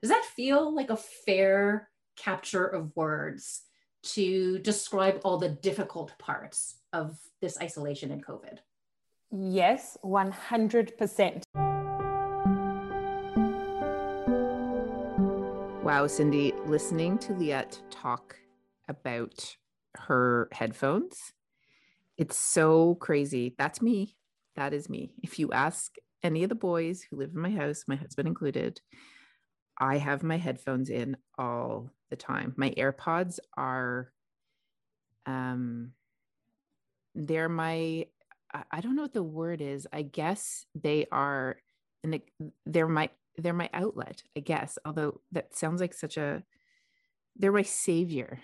Does 0.02 0.10
that 0.10 0.24
feel 0.24 0.74
like 0.74 0.90
a 0.90 0.96
fair 0.96 1.88
capture 2.16 2.66
of 2.66 2.94
words 2.96 3.62
to 4.02 4.58
describe 4.60 5.20
all 5.24 5.38
the 5.38 5.48
difficult 5.48 6.16
parts 6.18 6.76
of 6.92 7.18
this 7.40 7.58
isolation 7.60 8.10
and 8.10 8.24
COVID? 8.24 8.58
Yes, 9.30 9.96
100%. 10.04 11.69
Wow, 15.90 16.06
Cindy, 16.06 16.52
listening 16.66 17.18
to 17.18 17.32
Liette 17.32 17.82
talk 17.90 18.36
about 18.88 19.56
her 19.96 20.48
headphones, 20.52 21.32
it's 22.16 22.38
so 22.38 22.94
crazy. 22.94 23.56
That's 23.58 23.82
me. 23.82 24.14
That 24.54 24.72
is 24.72 24.88
me. 24.88 25.14
If 25.20 25.40
you 25.40 25.50
ask 25.50 25.96
any 26.22 26.44
of 26.44 26.48
the 26.48 26.54
boys 26.54 27.02
who 27.02 27.16
live 27.16 27.32
in 27.34 27.40
my 27.40 27.50
house, 27.50 27.86
my 27.88 27.96
husband 27.96 28.28
included, 28.28 28.80
I 29.80 29.98
have 29.98 30.22
my 30.22 30.36
headphones 30.36 30.90
in 30.90 31.16
all 31.36 31.90
the 32.08 32.14
time. 32.14 32.54
My 32.56 32.70
AirPods 32.70 33.40
are 33.56 34.12
um 35.26 35.90
they're 37.16 37.48
my 37.48 38.06
I 38.70 38.80
don't 38.80 38.94
know 38.94 39.02
what 39.02 39.12
the 39.12 39.24
word 39.24 39.60
is. 39.60 39.88
I 39.92 40.02
guess 40.02 40.66
they 40.72 41.06
are 41.10 41.56
and 42.04 42.20
they're 42.64 42.86
my 42.86 43.10
they're 43.36 43.52
my 43.52 43.70
outlet, 43.72 44.22
I 44.36 44.40
guess. 44.40 44.78
Although 44.84 45.20
that 45.32 45.54
sounds 45.54 45.80
like 45.80 45.94
such 45.94 46.16
a 46.16 46.42
they're 47.36 47.52
my 47.52 47.62
savior. 47.62 48.40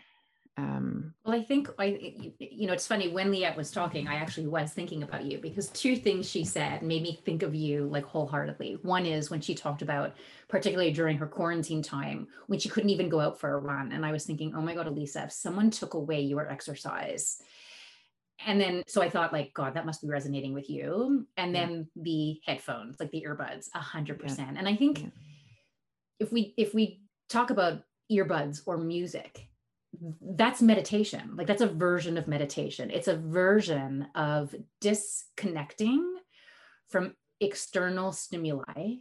Um, 0.59 1.13
well, 1.23 1.35
I 1.35 1.43
think 1.43 1.69
I, 1.79 2.33
you 2.39 2.67
know, 2.67 2.73
it's 2.73 2.87
funny 2.87 3.09
when 3.09 3.31
Liette 3.31 3.57
was 3.57 3.71
talking, 3.71 4.09
I 4.09 4.15
actually 4.15 4.47
was 4.47 4.73
thinking 4.73 5.03
about 5.03 5.27
you 5.27 5.37
because 5.37 5.69
two 5.69 5.97
things 5.97 6.31
she 6.31 6.47
said 6.47 6.83
made 6.83 7.03
me 7.03 7.21
think 7.27 7.43
of 7.43 7.55
you 7.55 7.87
like 7.87 8.05
wholeheartedly. 8.05 8.79
One 8.81 9.05
is 9.05 9.31
when 9.31 9.43
she 9.43 9.55
talked 9.55 9.83
about, 9.83 10.15
particularly 10.49 10.93
during 10.93 11.19
her 11.19 11.27
quarantine 11.27 11.83
time, 11.83 12.29
when 12.47 12.59
she 12.59 12.71
couldn't 12.71 12.89
even 12.89 13.11
go 13.11 13.21
out 13.21 13.39
for 13.39 13.53
a 13.53 13.59
run. 13.59 13.93
And 13.93 14.07
I 14.07 14.13
was 14.13 14.25
thinking, 14.25 14.55
oh 14.57 14.63
my 14.63 14.75
God, 14.75 14.87
Elisa, 14.87 15.25
if 15.25 15.33
someone 15.33 15.71
took 15.71 15.93
away 15.93 16.23
your 16.23 16.51
exercise, 16.51 17.43
and 18.45 18.61
then 18.61 18.83
so 18.87 19.03
I 19.03 19.09
thought, 19.09 19.33
like, 19.33 19.55
God, 19.55 19.75
that 19.75 19.87
must 19.87 20.03
be 20.03 20.09
resonating 20.09 20.53
with 20.53 20.69
you. 20.69 21.27
And 21.37 21.55
yeah. 21.55 21.67
then 21.67 21.89
the 21.97 22.41
headphones, 22.45 22.97
like 23.01 23.11
the 23.11 23.25
earbuds, 23.27 23.69
a 23.75 23.79
hundred 23.79 24.19
percent. 24.19 24.59
And 24.59 24.69
I 24.69 24.77
think 24.77 25.03
yeah. 25.03 25.09
if 26.21 26.33
we 26.33 26.55
if 26.57 26.75
we 26.75 27.01
talk 27.29 27.51
about 27.51 27.83
earbuds 28.13 28.61
or 28.67 28.77
music, 28.77 29.49
that's 30.21 30.61
meditation. 30.61 31.35
Like 31.37 31.47
that's 31.47 31.63
a 31.63 31.67
version 31.67 32.19
of 32.19 32.29
meditation. 32.29 32.91
It's 32.91 33.09
a 33.09 33.17
version 33.17 34.09
of 34.15 34.55
disconnecting 34.81 36.17
from 36.89 37.15
external 37.41 38.13
stimuli 38.13 38.97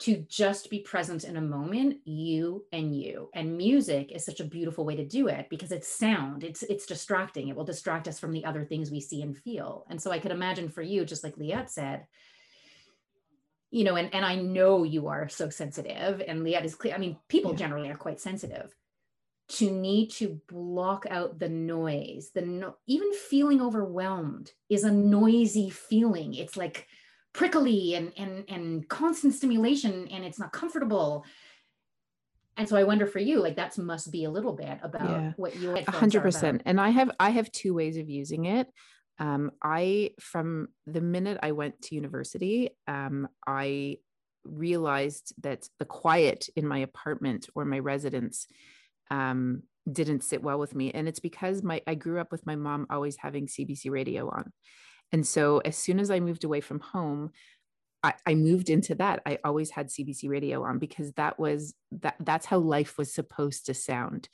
to 0.00 0.24
just 0.28 0.70
be 0.70 0.80
present 0.80 1.24
in 1.24 1.36
a 1.36 1.40
moment 1.40 1.98
you 2.04 2.64
and 2.72 2.94
you. 2.94 3.30
And 3.32 3.56
music 3.56 4.10
is 4.12 4.24
such 4.24 4.40
a 4.40 4.44
beautiful 4.44 4.84
way 4.84 4.96
to 4.96 5.06
do 5.06 5.28
it 5.28 5.48
because 5.48 5.70
it's 5.72 5.88
sound. 5.88 6.42
It's 6.42 6.62
it's 6.64 6.86
distracting. 6.86 7.48
It 7.48 7.56
will 7.56 7.64
distract 7.64 8.08
us 8.08 8.18
from 8.18 8.32
the 8.32 8.44
other 8.44 8.64
things 8.64 8.90
we 8.90 9.00
see 9.00 9.22
and 9.22 9.36
feel. 9.36 9.86
And 9.88 10.00
so 10.00 10.10
i 10.10 10.18
could 10.18 10.32
imagine 10.32 10.68
for 10.68 10.82
you 10.82 11.04
just 11.04 11.24
like 11.24 11.36
liette 11.36 11.70
said 11.70 12.06
you 13.74 13.82
know 13.82 13.96
and 13.96 14.14
and 14.14 14.24
i 14.24 14.36
know 14.36 14.84
you 14.84 15.08
are 15.08 15.28
so 15.28 15.50
sensitive 15.50 16.22
and 16.26 16.44
liette 16.44 16.64
is 16.64 16.76
clear 16.76 16.94
i 16.94 16.98
mean 16.98 17.16
people 17.28 17.50
yeah. 17.50 17.56
generally 17.56 17.90
are 17.90 17.96
quite 17.96 18.20
sensitive. 18.20 18.74
To 19.58 19.70
need 19.70 20.10
to 20.12 20.40
block 20.48 21.04
out 21.10 21.38
the 21.38 21.50
noise 21.50 22.30
the 22.34 22.40
no, 22.40 22.76
even 22.86 23.12
feeling 23.12 23.60
overwhelmed 23.60 24.52
is 24.70 24.84
a 24.84 24.90
noisy 24.90 25.68
feeling. 25.68 26.32
It's 26.32 26.56
like 26.56 26.86
prickly 27.34 27.94
and 27.94 28.12
and 28.16 28.44
and 28.48 28.88
constant 28.88 29.34
stimulation 29.34 30.08
and 30.08 30.24
it's 30.24 30.38
not 30.38 30.52
comfortable. 30.52 31.24
And 32.56 32.68
so 32.68 32.76
i 32.76 32.84
wonder 32.84 33.04
for 33.06 33.18
you 33.18 33.40
like 33.40 33.56
that 33.56 33.76
must 33.76 34.12
be 34.12 34.24
a 34.24 34.30
little 34.30 34.52
bit 34.52 34.78
about 34.82 35.10
yeah. 35.10 35.32
what 35.36 35.56
you 35.56 35.70
100% 35.70 36.60
and 36.64 36.80
i 36.80 36.90
have 36.90 37.10
i 37.18 37.30
have 37.30 37.50
two 37.50 37.74
ways 37.74 37.96
of 37.96 38.08
using 38.08 38.46
it. 38.46 38.68
Um, 39.18 39.50
i 39.60 40.10
from 40.20 40.68
the 40.86 41.00
minute 41.00 41.38
i 41.42 41.50
went 41.50 41.82
to 41.82 41.96
university 41.96 42.70
um, 42.86 43.28
i 43.46 43.98
realized 44.44 45.34
that 45.42 45.68
the 45.78 45.84
quiet 45.84 46.48
in 46.54 46.66
my 46.66 46.78
apartment 46.78 47.48
or 47.54 47.64
my 47.64 47.80
residence 47.80 48.46
um, 49.10 49.62
didn't 49.90 50.22
sit 50.24 50.42
well 50.42 50.58
with 50.58 50.74
me. 50.74 50.90
And 50.92 51.08
it's 51.08 51.20
because 51.20 51.62
my 51.62 51.82
i 51.86 51.94
grew 51.94 52.20
up 52.20 52.30
with 52.30 52.46
my 52.46 52.56
mom 52.56 52.86
always 52.88 53.16
having 53.16 53.46
cbc 53.46 53.90
radio 53.90 54.28
on 54.28 54.52
and 55.12 55.26
so 55.26 55.58
as 55.58 55.76
soon 55.76 56.00
as 56.00 56.10
I 56.10 56.20
moved 56.20 56.44
away 56.44 56.60
from 56.60 56.80
home, 56.80 57.30
I, 58.02 58.14
I, 58.26 58.34
moved 58.34 58.68
into 58.68 58.94
that. 58.96 59.22
I 59.24 59.38
always 59.44 59.70
had 59.70 59.88
CBC 59.88 60.28
radio 60.28 60.62
on 60.62 60.78
because 60.78 61.12
that 61.12 61.38
was 61.38 61.74
that 62.02 62.16
that's 62.20 62.44
how 62.44 62.58
life 62.58 62.98
was 62.98 63.14
supposed 63.14 63.66
to 63.66 63.74
sound. 63.74 64.28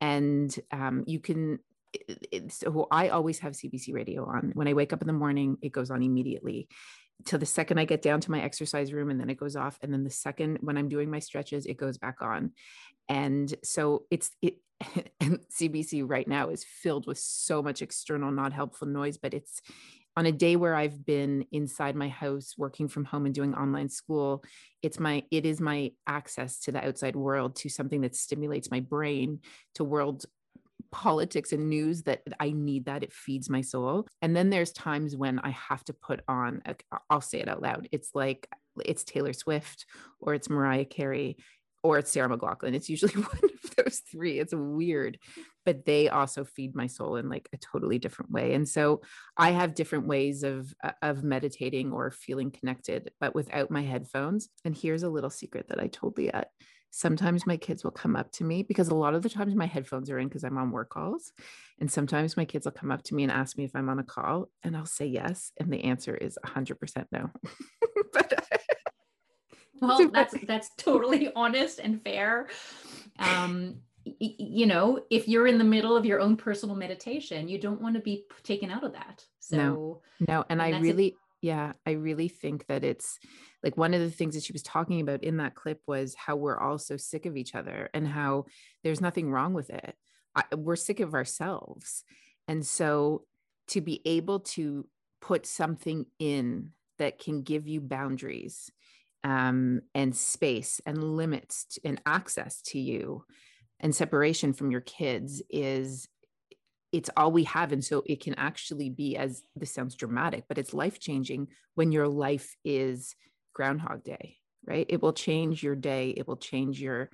And 0.00 0.54
um, 0.72 1.04
you 1.06 1.20
can 1.20 1.58
so 2.48 2.86
I 2.90 3.08
always 3.08 3.40
have 3.40 3.52
CBC 3.52 3.92
radio 3.92 4.24
on. 4.24 4.52
When 4.54 4.68
I 4.68 4.74
wake 4.74 4.92
up 4.92 5.02
in 5.02 5.06
the 5.06 5.12
morning, 5.12 5.58
it 5.62 5.72
goes 5.72 5.90
on 5.90 6.02
immediately. 6.02 6.68
Till 7.26 7.38
the 7.38 7.46
second 7.46 7.78
I 7.78 7.84
get 7.84 8.00
down 8.00 8.20
to 8.22 8.30
my 8.30 8.40
exercise 8.40 8.92
room, 8.92 9.10
and 9.10 9.20
then 9.20 9.28
it 9.28 9.38
goes 9.38 9.56
off. 9.56 9.78
And 9.82 9.92
then 9.92 10.04
the 10.04 10.10
second 10.10 10.58
when 10.60 10.78
I'm 10.78 10.88
doing 10.88 11.10
my 11.10 11.18
stretches, 11.18 11.66
it 11.66 11.76
goes 11.76 11.98
back 11.98 12.22
on. 12.22 12.52
And 13.08 13.52
so 13.62 14.04
it's 14.10 14.30
it 14.40 14.58
and 15.20 15.40
CBC 15.50 16.04
right 16.06 16.26
now 16.26 16.48
is 16.48 16.64
filled 16.64 17.06
with 17.06 17.18
so 17.18 17.62
much 17.62 17.82
external, 17.82 18.30
not 18.30 18.52
helpful 18.52 18.88
noise, 18.88 19.18
but 19.18 19.34
it's 19.34 19.60
on 20.20 20.26
a 20.26 20.32
day 20.32 20.54
where 20.54 20.74
I've 20.74 21.06
been 21.06 21.46
inside 21.50 21.96
my 21.96 22.08
house 22.08 22.52
working 22.58 22.88
from 22.88 23.06
home 23.06 23.24
and 23.24 23.34
doing 23.34 23.54
online 23.54 23.88
school, 23.88 24.44
it's 24.82 25.00
my 25.00 25.22
it 25.30 25.46
is 25.46 25.62
my 25.62 25.92
access 26.06 26.60
to 26.60 26.72
the 26.72 26.86
outside 26.86 27.16
world 27.16 27.56
to 27.56 27.70
something 27.70 28.02
that 28.02 28.14
stimulates 28.14 28.70
my 28.70 28.80
brain 28.80 29.38
to 29.76 29.82
world 29.82 30.26
politics 30.92 31.52
and 31.52 31.70
news 31.70 32.02
that 32.02 32.20
I 32.38 32.50
need 32.50 32.84
that 32.84 33.02
it 33.02 33.14
feeds 33.14 33.48
my 33.48 33.62
soul. 33.62 34.08
And 34.20 34.36
then 34.36 34.50
there's 34.50 34.72
times 34.72 35.16
when 35.16 35.38
I 35.38 35.52
have 35.52 35.82
to 35.84 35.94
put 35.94 36.20
on 36.28 36.60
I'll 37.08 37.22
say 37.22 37.40
it 37.40 37.48
out 37.48 37.62
loud. 37.62 37.88
It's 37.90 38.10
like 38.14 38.46
it's 38.84 39.04
Taylor 39.04 39.32
Swift 39.32 39.86
or 40.20 40.34
it's 40.34 40.50
Mariah 40.50 40.84
Carey 40.84 41.38
or 41.82 41.98
it's 41.98 42.10
Sarah 42.10 42.28
McLachlan. 42.28 42.74
It's 42.74 42.88
usually 42.88 43.12
one 43.22 43.40
of 43.42 43.76
those 43.76 44.00
three. 44.10 44.38
It's 44.38 44.54
weird, 44.54 45.18
but 45.64 45.84
they 45.84 46.08
also 46.08 46.44
feed 46.44 46.74
my 46.74 46.86
soul 46.86 47.16
in 47.16 47.28
like 47.28 47.48
a 47.52 47.58
totally 47.58 47.98
different 47.98 48.30
way. 48.30 48.54
And 48.54 48.68
so 48.68 49.00
I 49.36 49.50
have 49.52 49.74
different 49.74 50.06
ways 50.06 50.42
of 50.42 50.72
uh, 50.82 50.92
of 51.02 51.24
meditating 51.24 51.92
or 51.92 52.10
feeling 52.10 52.50
connected, 52.50 53.10
but 53.20 53.34
without 53.34 53.70
my 53.70 53.82
headphones. 53.82 54.48
And 54.64 54.76
here's 54.76 55.02
a 55.02 55.10
little 55.10 55.30
secret 55.30 55.68
that 55.68 55.80
I 55.80 55.86
told 55.86 56.16
Liette. 56.16 56.50
sometimes 56.90 57.46
my 57.46 57.56
kids 57.56 57.84
will 57.84 57.92
come 57.92 58.16
up 58.16 58.32
to 58.32 58.44
me 58.44 58.62
because 58.64 58.88
a 58.88 58.94
lot 58.94 59.14
of 59.14 59.22
the 59.22 59.28
times 59.28 59.54
my 59.54 59.66
headphones 59.66 60.10
are 60.10 60.18
in 60.18 60.28
because 60.28 60.44
I'm 60.44 60.58
on 60.58 60.72
work 60.72 60.90
calls. 60.90 61.32
And 61.78 61.90
sometimes 61.90 62.36
my 62.36 62.44
kids 62.44 62.66
will 62.66 62.72
come 62.72 62.90
up 62.90 63.02
to 63.04 63.14
me 63.14 63.22
and 63.22 63.32
ask 63.32 63.56
me 63.56 63.64
if 63.64 63.74
I'm 63.74 63.88
on 63.88 63.98
a 63.98 64.04
call, 64.04 64.50
and 64.62 64.76
I'll 64.76 64.86
say 64.86 65.06
yes. 65.06 65.52
And 65.58 65.72
the 65.72 65.84
answer 65.84 66.14
is 66.14 66.36
100% 66.44 67.06
no. 67.10 67.30
but, 68.12 68.44
well, 69.80 70.08
that's 70.12 70.34
that's 70.46 70.70
totally 70.76 71.30
honest 71.36 71.78
and 71.78 72.02
fair. 72.02 72.48
Um, 73.18 73.76
you 74.18 74.66
know, 74.66 75.00
if 75.10 75.28
you're 75.28 75.46
in 75.46 75.58
the 75.58 75.64
middle 75.64 75.96
of 75.96 76.06
your 76.06 76.20
own 76.20 76.36
personal 76.36 76.74
meditation, 76.74 77.48
you 77.48 77.58
don't 77.58 77.82
want 77.82 77.94
to 77.96 78.00
be 78.00 78.24
taken 78.42 78.70
out 78.70 78.82
of 78.82 78.92
that. 78.94 79.24
So 79.40 79.56
no, 79.56 80.02
no. 80.26 80.44
And, 80.48 80.60
and 80.60 80.74
I 80.74 80.80
really, 80.80 81.16
yeah, 81.42 81.72
I 81.86 81.92
really 81.92 82.28
think 82.28 82.66
that 82.66 82.82
it's 82.82 83.18
like 83.62 83.76
one 83.76 83.92
of 83.92 84.00
the 84.00 84.10
things 84.10 84.34
that 84.34 84.44
she 84.44 84.54
was 84.54 84.62
talking 84.62 85.00
about 85.00 85.22
in 85.22 85.36
that 85.36 85.54
clip 85.54 85.82
was 85.86 86.14
how 86.14 86.36
we're 86.36 86.58
all 86.58 86.78
so 86.78 86.96
sick 86.96 87.26
of 87.26 87.36
each 87.36 87.54
other 87.54 87.90
and 87.92 88.08
how 88.08 88.46
there's 88.82 89.02
nothing 89.02 89.30
wrong 89.30 89.52
with 89.52 89.68
it. 89.68 89.94
I, 90.34 90.44
we're 90.56 90.76
sick 90.76 91.00
of 91.00 91.14
ourselves. 91.14 92.04
And 92.48 92.64
so 92.64 93.24
to 93.68 93.80
be 93.80 94.00
able 94.06 94.40
to 94.40 94.86
put 95.20 95.46
something 95.46 96.06
in 96.18 96.70
that 96.98 97.18
can 97.18 97.42
give 97.42 97.68
you 97.68 97.80
boundaries 97.80 98.70
um, 99.24 99.82
and 99.94 100.16
space 100.16 100.80
and 100.86 101.02
limits 101.16 101.78
and 101.84 102.00
access 102.06 102.62
to 102.62 102.78
you 102.78 103.24
and 103.80 103.94
separation 103.94 104.52
from 104.52 104.70
your 104.70 104.80
kids 104.80 105.42
is 105.50 106.08
it's 106.92 107.10
all 107.16 107.30
we 107.30 107.44
have 107.44 107.72
and 107.72 107.84
so 107.84 108.02
it 108.06 108.20
can 108.20 108.34
actually 108.34 108.90
be 108.90 109.16
as 109.16 109.42
this 109.54 109.72
sounds 109.72 109.94
dramatic 109.94 110.44
but 110.48 110.58
it's 110.58 110.74
life 110.74 110.98
changing 110.98 111.48
when 111.74 111.92
your 111.92 112.08
life 112.08 112.56
is 112.64 113.14
groundhog 113.54 114.02
day 114.04 114.36
right? 114.66 114.84
It 114.90 115.00
will 115.00 115.14
change 115.14 115.62
your 115.62 115.76
day 115.76 116.10
it 116.10 116.26
will 116.26 116.36
change 116.36 116.80
your 116.80 117.10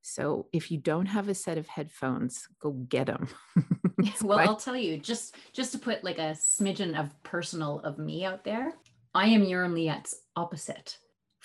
so 0.00 0.46
if 0.52 0.70
you 0.70 0.78
don't 0.78 1.06
have 1.06 1.28
a 1.28 1.34
set 1.34 1.58
of 1.58 1.66
headphones 1.66 2.46
go 2.60 2.70
get 2.70 3.06
them 3.06 3.28
well 4.22 4.38
i'll 4.38 4.56
tell 4.56 4.76
you 4.76 4.96
just 4.96 5.34
just 5.52 5.72
to 5.72 5.78
put 5.78 6.04
like 6.04 6.18
a 6.18 6.32
smidgen 6.32 6.98
of 6.98 7.10
personal 7.24 7.80
of 7.80 7.98
me 7.98 8.24
out 8.24 8.44
there 8.44 8.72
i 9.12 9.26
am 9.26 9.42
Yoram 9.42 9.74
Liat's 9.74 10.14
opposite 10.36 10.98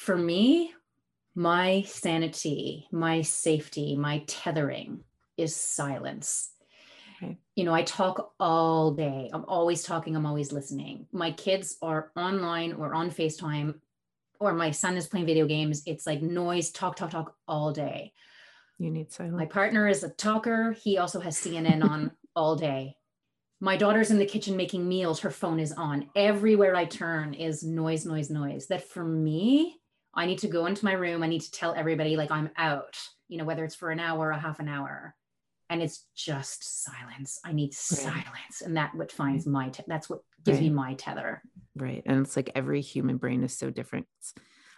for 0.03 0.17
me 0.17 0.73
my 1.35 1.81
sanity 1.87 2.87
my 2.91 3.21
safety 3.21 3.95
my 3.95 4.23
tethering 4.27 5.03
is 5.37 5.55
silence 5.55 6.53
Okay. 7.23 7.37
You 7.55 7.63
know, 7.63 7.73
I 7.73 7.83
talk 7.83 8.33
all 8.39 8.91
day. 8.91 9.29
I'm 9.33 9.45
always 9.45 9.83
talking, 9.83 10.15
I'm 10.15 10.25
always 10.25 10.51
listening. 10.51 11.07
My 11.11 11.31
kids 11.31 11.77
are 11.81 12.11
online 12.15 12.73
or 12.73 12.93
on 12.93 13.11
FaceTime, 13.11 13.75
or 14.39 14.53
my 14.53 14.71
son 14.71 14.97
is 14.97 15.07
playing 15.07 15.25
video 15.25 15.45
games. 15.45 15.83
It's 15.85 16.05
like 16.05 16.21
noise, 16.21 16.71
talk, 16.71 16.95
talk, 16.95 17.11
talk 17.11 17.35
all 17.47 17.71
day. 17.71 18.13
You 18.79 18.89
need 18.89 19.11
silence. 19.11 19.37
My 19.37 19.45
partner 19.45 19.87
is 19.87 20.03
a 20.03 20.09
talker. 20.09 20.73
He 20.73 20.97
also 20.97 21.19
has 21.19 21.37
CNN 21.37 21.83
on 21.83 22.11
all 22.35 22.55
day. 22.55 22.97
My 23.61 23.77
daughter's 23.77 24.11
in 24.11 24.19
the 24.19 24.25
kitchen 24.25 24.57
making 24.57 24.87
meals. 24.87 25.21
Her 25.21 25.29
phone 25.29 25.59
is 25.59 25.71
on. 25.71 26.09
Everywhere 26.15 26.75
I 26.75 26.85
turn 26.85 27.33
is 27.33 27.63
noise, 27.63 28.05
noise, 28.05 28.29
noise. 28.29 28.67
That 28.67 28.89
for 28.89 29.05
me, 29.05 29.77
I 30.15 30.25
need 30.25 30.39
to 30.39 30.47
go 30.47 30.65
into 30.65 30.85
my 30.85 30.93
room. 30.93 31.23
I 31.23 31.27
need 31.27 31.41
to 31.41 31.51
tell 31.51 31.73
everybody 31.73 32.15
like 32.17 32.31
I'm 32.31 32.49
out, 32.57 32.97
you 33.27 33.37
know, 33.37 33.45
whether 33.45 33.63
it's 33.63 33.75
for 33.75 33.89
an 33.89 33.99
hour 33.99 34.27
or 34.27 34.31
a 34.31 34.39
half 34.39 34.59
an 34.59 34.67
hour. 34.67 35.15
And 35.69 35.81
it's 35.81 36.05
just 36.15 36.83
silence. 36.83 37.39
I 37.43 37.51
need 37.51 37.69
right. 37.69 37.73
silence. 37.73 38.61
And 38.63 38.77
that 38.77 38.93
what 38.93 39.11
finds 39.11 39.47
my 39.47 39.69
te- 39.69 39.83
that's 39.87 40.09
what 40.09 40.19
gives 40.43 40.59
right. 40.59 40.65
me 40.65 40.69
my 40.69 40.93
tether. 40.93 41.41
Right. 41.75 42.03
And 42.05 42.23
it's 42.25 42.35
like 42.35 42.51
every 42.53 42.81
human 42.81 43.17
brain 43.17 43.43
is 43.43 43.57
so 43.57 43.69
different. 43.69 44.05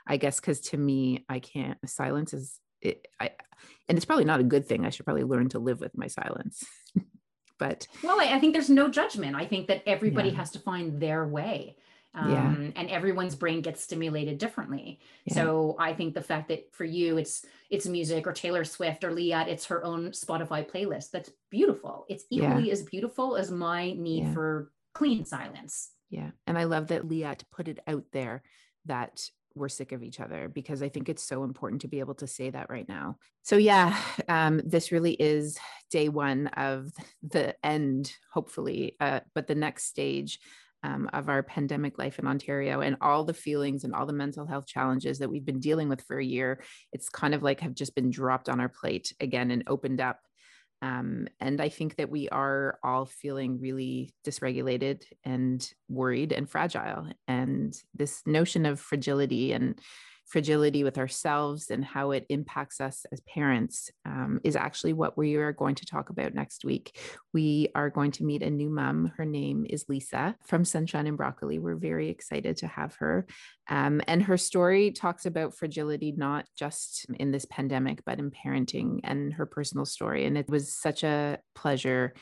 I 0.08 0.18
guess 0.18 0.40
because 0.40 0.62
to 0.62 0.78
me 0.78 1.26
i 1.30 1.40
can't 1.40 1.78
silence 1.90 2.34
is 2.34 2.60
it 2.82 3.08
i 3.20 3.32
and 3.88 3.98
it's 3.98 4.06
probably 4.06 4.26
not 4.26 4.40
a 4.40 4.44
good 4.44 4.68
thing. 4.68 4.86
I 4.86 4.90
should 4.90 5.06
probably 5.06 5.24
learn 5.24 5.50
to 5.50 5.60
live 5.60 5.80
with 5.80 5.98
my 5.98 6.08
silence. 6.08 6.64
But 7.58 7.88
well 8.04 8.20
I, 8.20 8.34
I, 8.34 8.40
think 8.42 8.52
there's 8.52 8.70
no 8.70 8.90
judgment. 8.90 9.38
I 9.38 9.46
think 9.46 9.68
that 9.68 9.82
everybody 9.88 10.28
yeah. 10.28 10.36
has 10.36 10.52
to 10.52 10.60
find 10.60 11.00
their 11.00 11.26
way 11.26 11.78
um, 12.16 12.32
yeah. 12.32 12.82
and 12.82 12.90
everyone's 12.90 13.36
brain 13.36 13.62
gets 13.62 13.82
stimulated 13.82 14.38
differently 14.38 15.00
yeah. 15.26 15.34
so 15.34 15.76
i 15.80 15.94
think 15.94 16.14
the 16.14 16.22
fact 16.22 16.48
that 16.48 16.68
for 16.74 16.86
you 16.86 17.18
it's 17.18 17.46
it's 17.70 17.86
music 17.86 18.26
or 18.26 18.34
taylor 18.34 18.64
swift 18.64 19.04
or 19.04 19.12
liat 19.12 19.48
it's 19.48 19.66
her 19.66 19.84
own 19.84 20.12
spotify 20.12 20.68
playlist 20.70 21.12
that's 21.12 21.32
beautiful 21.50 22.06
it's 22.10 22.26
equally 22.30 22.68
yeah. 22.68 22.74
as 22.74 22.84
beautiful 22.84 23.36
as 23.36 23.52
my 23.52 23.94
need 23.94 24.34
for 24.34 24.72
clean 24.94 25.26
silence 25.26 25.92
yeah 26.10 26.32
and 26.48 26.58
i 26.58 26.64
love 26.64 26.88
that 26.88 27.08
liat 27.08 27.44
put 27.52 27.68
it 27.68 27.80
out 27.88 28.04
there 28.12 28.42
that 28.86 29.22
we're 29.56 29.70
sick 29.70 29.94
of 29.94 30.04
each 30.04 30.20
other 30.20 30.50
because 30.50 30.84
I 30.84 30.90
think 30.90 31.08
it's 31.08 31.24
so 31.24 31.44
important 31.44 31.82
to 31.82 31.88
be 31.88 32.02
able 32.02 32.16
to 32.16 32.28
say 32.28 32.50
that 32.50 32.70
right 32.70 32.88
now. 32.88 33.18
So, 33.44 33.56
yeah, 33.56 33.98
um, 34.28 34.62
this 34.66 34.92
really 34.92 35.14
is 35.14 35.58
day 35.90 36.10
one 36.10 36.48
of 36.48 36.92
the 37.24 37.56
end, 37.66 38.14
hopefully. 38.32 38.96
Uh, 39.00 39.22
but 39.34 39.48
the 39.48 39.56
next 39.56 39.86
stage 39.86 40.40
um, 40.84 41.10
of 41.14 41.30
our 41.30 41.44
pandemic 41.44 41.98
life 41.98 42.20
in 42.20 42.28
Ontario 42.28 42.82
and 42.82 42.98
all 43.02 43.24
the 43.24 43.34
feelings 43.34 43.84
and 43.84 43.94
all 43.94 44.06
the 44.06 44.14
mental 44.14 44.46
health 44.46 44.68
challenges 44.68 45.20
that 45.20 45.30
we've 45.30 45.46
been 45.46 45.60
dealing 45.60 45.90
with 45.90 46.02
for 46.02 46.18
a 46.18 46.26
year, 46.26 46.64
it's 46.94 47.10
kind 47.10 47.34
of 47.34 47.44
like 47.44 47.60
have 47.62 47.74
just 47.74 47.96
been 47.96 48.12
dropped 48.12 48.50
on 48.50 48.60
our 48.60 48.70
plate 48.70 49.14
again 49.20 49.52
and 49.52 49.64
opened 49.68 50.02
up. 50.02 50.20
Um, 50.82 51.28
and 51.40 51.62
I 51.62 51.70
think 51.70 51.96
that 51.96 52.12
we 52.12 52.30
are 52.30 52.78
all 52.84 53.06
feeling 53.06 53.60
really 53.60 54.14
dysregulated 54.26 55.04
and 55.24 55.68
worried 55.90 56.32
and 56.32 56.50
fragile. 56.50 57.08
And 57.28 57.74
this 57.96 58.22
notion 58.28 58.66
of 58.66 58.80
fragility 58.80 59.54
and 59.54 59.80
fragility 60.26 60.84
with 60.84 60.98
ourselves 60.98 61.70
and 61.70 61.86
how 61.86 62.12
it 62.12 62.26
impacts 62.30 62.82
us 62.82 63.06
as 63.12 63.22
parents 63.22 63.92
um, 64.06 64.40
is 64.44 64.56
actually 64.56 64.94
what 64.94 65.18
we 65.18 65.36
are 65.36 65.54
going 65.54 65.76
to 65.76 65.86
talk 65.86 66.10
about 66.10 66.34
next 66.34 66.66
week. 66.66 67.00
We 67.34 67.70
are 67.76 67.90
going 67.90 68.12
to 68.12 68.24
meet 68.24 68.42
a 68.42 68.50
new 68.50 68.70
mom. 68.70 69.12
Her 69.18 69.26
name 69.26 69.66
is 69.70 69.86
Lisa 69.88 70.36
from 70.46 70.66
Sunshine 70.66 71.08
and 71.08 71.18
Broccoli. 71.18 71.60
We're 71.60 71.76
very 71.76 72.10
excited 72.10 72.58
to 72.58 72.68
have 72.68 72.96
her. 72.96 73.28
Um, 73.70 74.02
and 74.08 74.24
her 74.24 74.38
story 74.38 74.92
talks 74.92 75.26
about 75.26 75.56
fragility, 75.56 76.12
not 76.12 76.46
just 76.58 77.06
in 77.20 77.32
this 77.32 77.46
pandemic, 77.46 78.04
but 78.06 78.20
in 78.20 78.32
parenting 78.32 79.02
and 79.04 79.34
her 79.34 79.46
personal 79.46 79.86
story. 79.86 80.26
And 80.26 80.38
it 80.38 80.50
was 80.50 80.74
such 80.74 81.04
a 81.04 81.40
pleasure 81.54 82.14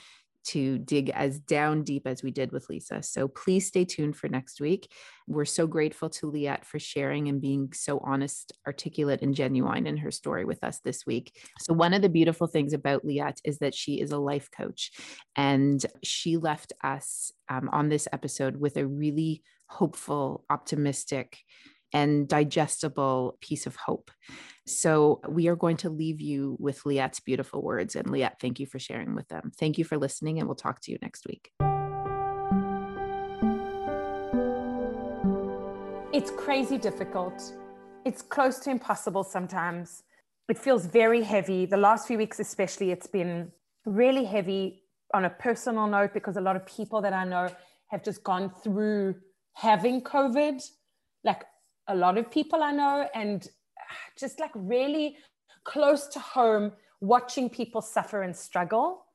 to 0.45 0.77
dig 0.79 1.10
as 1.12 1.39
down 1.39 1.84
deep 1.84 2.06
as 2.06 2.23
we 2.23 2.32
did 2.32 2.51
with 2.51 2.69
Lisa. 2.69 3.01
So 3.01 3.27
please 3.27 3.67
stay 3.67 3.86
tuned 3.86 4.15
for 4.15 4.27
next 4.27 4.60
week. 4.60 4.91
We're 5.27 5.45
so 5.45 5.67
grateful 5.67 6.10
to 6.12 6.32
Liat 6.32 6.65
for 6.65 6.79
sharing 6.79 7.27
and 7.29 7.41
being 7.41 7.71
so 7.73 7.99
honest, 7.99 8.51
articulate, 8.67 9.21
and 9.21 9.34
genuine 9.34 9.88
in 9.88 9.97
her 9.97 10.12
story 10.12 10.45
with 10.45 10.63
us 10.63 10.79
this 10.79 11.06
week. 11.06 11.38
So, 11.60 11.73
one 11.73 11.93
of 11.93 12.01
the 12.01 12.10
beautiful 12.10 12.47
things 12.47 12.73
about 12.73 13.06
Liat 13.06 13.38
is 13.45 13.60
that 13.60 13.73
she 13.73 14.01
is 14.01 14.12
a 14.12 14.17
life 14.17 14.49
coach, 14.56 14.91
and 15.36 15.84
she 16.03 16.38
left 16.38 16.73
us 16.84 17.32
um, 17.49 17.69
on 17.71 17.89
this 17.89 18.08
episode 18.12 18.58
with 18.58 18.75
a 18.75 18.86
really 18.86 19.43
hopeful, 19.67 20.43
optimistic, 20.49 21.38
and 21.93 22.27
digestible 22.27 23.38
piece 23.39 23.65
of 23.65 23.75
hope. 23.75 24.12
So 24.65 25.19
we 25.28 25.49
are 25.49 25.58
going 25.58 25.76
to 25.78 25.89
leave 25.89 26.21
you 26.21 26.56
with 26.58 26.84
Liat's 26.84 27.19
beautiful 27.19 27.62
words. 27.62 27.97
And 27.97 28.08
Liat, 28.08 28.39
thank 28.39 28.62
you 28.62 28.65
for 28.65 28.80
sharing 28.80 29.13
with 29.13 29.28
them. 29.28 29.52
Thank 29.60 29.78
you 29.78 29.84
for 29.84 29.97
listening, 29.97 30.39
and 30.39 30.47
we'll 30.47 30.56
talk 30.56 30.80
to 30.82 30.91
you 30.91 30.97
next 31.02 31.26
week. 31.28 31.52
It's 36.13 36.32
crazy 36.32 36.78
difficult. 36.78 37.54
It's 38.06 38.21
close 38.21 38.60
to 38.60 38.69
impossible 38.69 39.26
sometimes. 39.26 40.04
It 40.47 40.58
feels 40.58 40.86
very 40.86 41.23
heavy. 41.23 41.65
The 41.65 41.78
last 41.78 42.08
few 42.08 42.17
weeks, 42.17 42.39
especially, 42.39 42.91
it's 42.91 43.08
been 43.08 43.52
really 43.86 44.23
heavy 44.23 44.84
on 45.13 45.26
a 45.26 45.30
personal 45.30 45.88
note 45.88 46.13
because 46.13 46.38
a 46.38 46.41
lot 46.41 46.56
of 46.56 46.65
people 46.65 47.02
that 47.02 47.12
I 47.12 47.26
know 47.26 47.49
have 47.88 48.02
just 48.02 48.23
gone 48.23 48.49
through 48.63 49.15
having 49.56 50.02
COVID. 50.02 50.62
Like 51.26 51.43
a 51.88 51.95
lot 51.95 52.17
of 52.17 52.32
people 52.32 52.63
I 52.63 52.71
know, 52.71 53.10
and 53.13 53.45
just 54.17 54.39
like 54.39 54.52
really 54.54 55.17
close 55.63 56.08
to 56.08 56.19
home, 56.19 56.74
watching 57.02 57.50
people 57.50 57.82
suffer 57.82 58.22
and 58.22 58.36
struggle. 58.36 59.06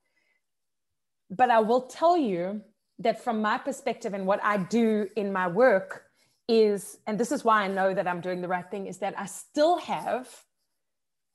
But 1.30 1.50
I 1.50 1.60
will 1.60 1.82
tell 1.82 2.16
you 2.16 2.62
that 2.98 3.22
from 3.22 3.40
my 3.40 3.58
perspective 3.58 4.14
and 4.14 4.26
what 4.26 4.40
I 4.42 4.58
do 4.58 5.08
in 5.16 5.32
my 5.32 5.46
work 5.46 6.04
is, 6.48 6.98
and 7.06 7.18
this 7.18 7.30
is 7.30 7.44
why 7.44 7.62
I 7.62 7.68
know 7.68 7.94
that 7.94 8.08
I'm 8.08 8.20
doing 8.20 8.40
the 8.40 8.48
right 8.48 8.68
thing, 8.70 8.86
is 8.86 8.98
that 8.98 9.14
I 9.18 9.26
still 9.26 9.78
have 9.78 10.28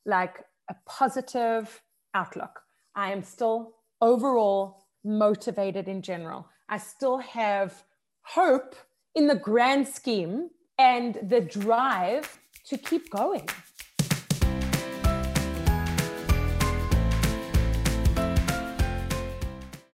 like 0.06 0.44
a 0.70 0.76
positive 0.86 1.82
outlook. 2.14 2.62
I 2.96 3.12
am 3.12 3.24
still 3.24 3.76
overall 4.02 4.88
motivated 5.04 5.88
in 5.88 6.02
general. 6.02 6.48
I 6.70 6.78
still 6.78 7.20
have 7.20 7.84
hope 8.24 8.76
in 9.16 9.28
the 9.28 9.36
grand 9.36 9.88
scheme 9.88 10.50
and 10.78 11.18
the 11.30 11.42
drive 11.42 12.40
to 12.66 12.78
keep 12.78 13.10
going. 13.10 13.48